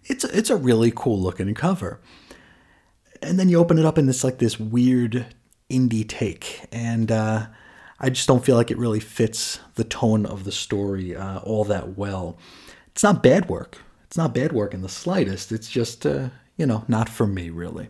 it's 0.05 0.24
it's 0.24 0.50
a 0.50 0.57
really 0.57 0.92
cool 0.94 1.20
looking 1.20 1.55
cover. 1.55 2.00
And 3.22 3.38
then 3.38 3.48
you 3.48 3.58
open 3.58 3.78
it 3.78 3.87
up, 3.87 3.98
and 3.98 4.08
it's 4.08 4.24
like 4.24 4.38
this 4.38 4.58
weird 4.58 5.26
indie 5.70 6.06
take, 6.06 6.66
and 6.70 7.11
uh, 7.11 7.46
I 7.98 8.11
just 8.11 8.28
don't 8.28 8.44
feel 8.44 8.56
like 8.56 8.70
it 8.70 8.78
really 8.78 9.00
fits 9.00 9.61
the 9.76 9.85
tone 9.85 10.26
of 10.26 10.44
the 10.44 10.52
story 10.52 11.16
uh, 11.16 11.38
all 11.38 11.64
that 11.64 11.96
well. 11.96 12.37
It's 12.88 13.02
not 13.02 13.22
bad 13.22 13.48
work. 13.48 13.78
It's 14.04 14.16
not 14.16 14.35
bad 14.35 14.52
work 14.52 14.74
in 14.74 14.82
the 14.82 14.88
slightest. 14.88 15.52
It's 15.52 15.68
just. 15.68 16.04
Uh, 16.04 16.28
you 16.56 16.66
know, 16.66 16.85
not 16.88 17.08
for 17.08 17.26
me 17.26 17.50
really. 17.50 17.88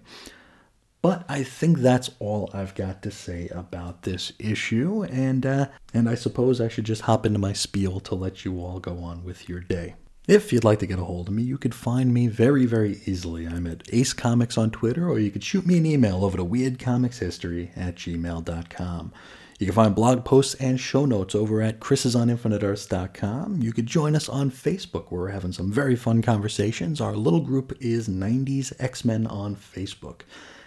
But 1.01 1.25
I 1.29 1.43
think 1.43 1.79
that's 1.79 2.11
all 2.21 2.49
I've 2.55 2.75
got 2.75 3.03
to 3.03 3.11
say 3.11 3.49
about 3.49 4.03
this 4.03 4.33
issue, 4.39 5.03
and 5.03 5.45
uh, 5.45 5.67
and 5.93 6.09
I 6.09 6.15
suppose 6.15 6.61
I 6.61 6.69
should 6.69 6.85
just 6.85 7.03
hop 7.03 7.27
into 7.27 7.41
my 7.41 7.53
spiel 7.53 7.99
to 8.01 8.15
let 8.15 8.45
you 8.45 8.61
all 8.61 8.79
go 8.79 8.99
on 8.99 9.25
with 9.25 9.49
your 9.49 9.59
day. 9.61 9.95
If 10.29 10.53
you'd 10.53 10.63
like 10.63 10.79
to 10.79 10.87
get 10.87 11.01
a 11.01 11.05
hold 11.05 11.27
of 11.27 11.35
me, 11.35 11.43
you 11.43 11.59
could 11.59 11.75
find 11.75 12.15
me 12.15 12.29
very, 12.29 12.65
very 12.65 13.01
easily. 13.07 13.45
I'm 13.45 13.67
at 13.67 13.83
Ace 13.93 14.13
Comics 14.13 14.57
on 14.57 14.71
Twitter, 14.71 15.09
or 15.09 15.19
you 15.19 15.33
could 15.33 15.43
shoot 15.43 15.67
me 15.67 15.79
an 15.79 15.85
email 15.85 16.25
over 16.25 16.37
to 16.37 16.45
weirdcomicshistory 16.45 17.77
at 17.77 17.97
gmail.com. 17.97 19.13
You 19.59 19.67
can 19.67 19.75
find 19.75 19.97
blog 19.97 20.25
posts 20.25 20.55
and 20.55 20.79
show 20.79 21.07
notes 21.07 21.35
over 21.35 21.61
at 21.61 21.81
chrisisoninfiniteearths.com. 21.81 23.63
You 23.63 23.73
could 23.73 23.87
join 23.87 24.15
us 24.15 24.29
on 24.29 24.53
Facebook, 24.53 25.11
where 25.11 25.23
we're 25.23 25.31
having 25.31 25.53
some 25.53 25.73
very 25.73 25.97
fun 25.97 26.23
conversations. 26.23 27.01
Our 27.01 27.17
little 27.17 27.41
group 27.41 27.77
is 27.81 28.09
90s 28.09 28.73
X-Men 28.79 29.27
on 29.27 29.57
Facebook. 29.57 30.21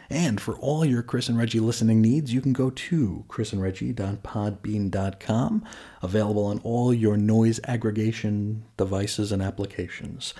And 0.10 0.39
for 0.39 0.54
all 0.56 0.86
your 0.86 1.04
Chris 1.04 1.28
and 1.30 1.38
Reggie 1.38 1.60
listening 1.60 2.02
needs, 2.02 2.34
you 2.34 2.41
can 2.41 2.54
go 2.54 2.70
to 2.70 3.26
chrisandreggie.podbean.com, 3.28 5.65
available 6.02 6.46
on 6.46 6.60
all 6.60 6.94
your 6.94 7.18
noise 7.18 7.60
aggregation 7.65 8.63
devices 8.78 9.32
and 9.32 9.41
applications. 9.41 10.36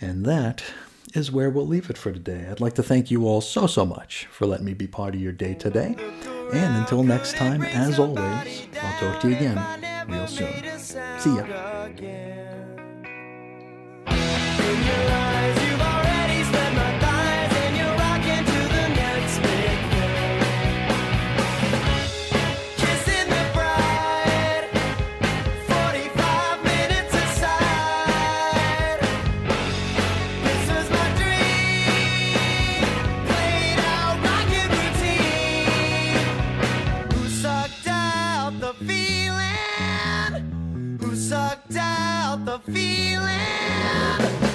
And 0.00 0.24
that 0.26 0.62
is 1.14 1.32
where 1.32 1.50
we'll 1.50 1.66
leave 1.66 1.90
it 1.90 1.98
for 1.98 2.12
today. 2.12 2.46
I'd 2.50 2.60
like 2.60 2.74
to 2.74 2.82
thank 2.82 3.10
you 3.10 3.26
all 3.26 3.40
so, 3.40 3.66
so 3.66 3.86
much 3.86 4.26
for 4.30 4.46
letting 4.46 4.66
me 4.66 4.74
be 4.74 4.86
part 4.86 5.14
of 5.14 5.20
your 5.20 5.32
day 5.32 5.54
today. 5.54 5.96
And 6.52 6.76
until 6.76 7.02
next 7.02 7.36
time, 7.36 7.62
as 7.62 7.98
always, 7.98 8.68
I'll 8.80 9.00
talk 9.00 9.20
to 9.22 9.30
you 9.30 9.36
again 9.36 9.58
real 10.08 10.26
soon. 10.26 10.52
See 11.18 11.34
ya. 11.34 11.44
Yeah. 43.36 44.45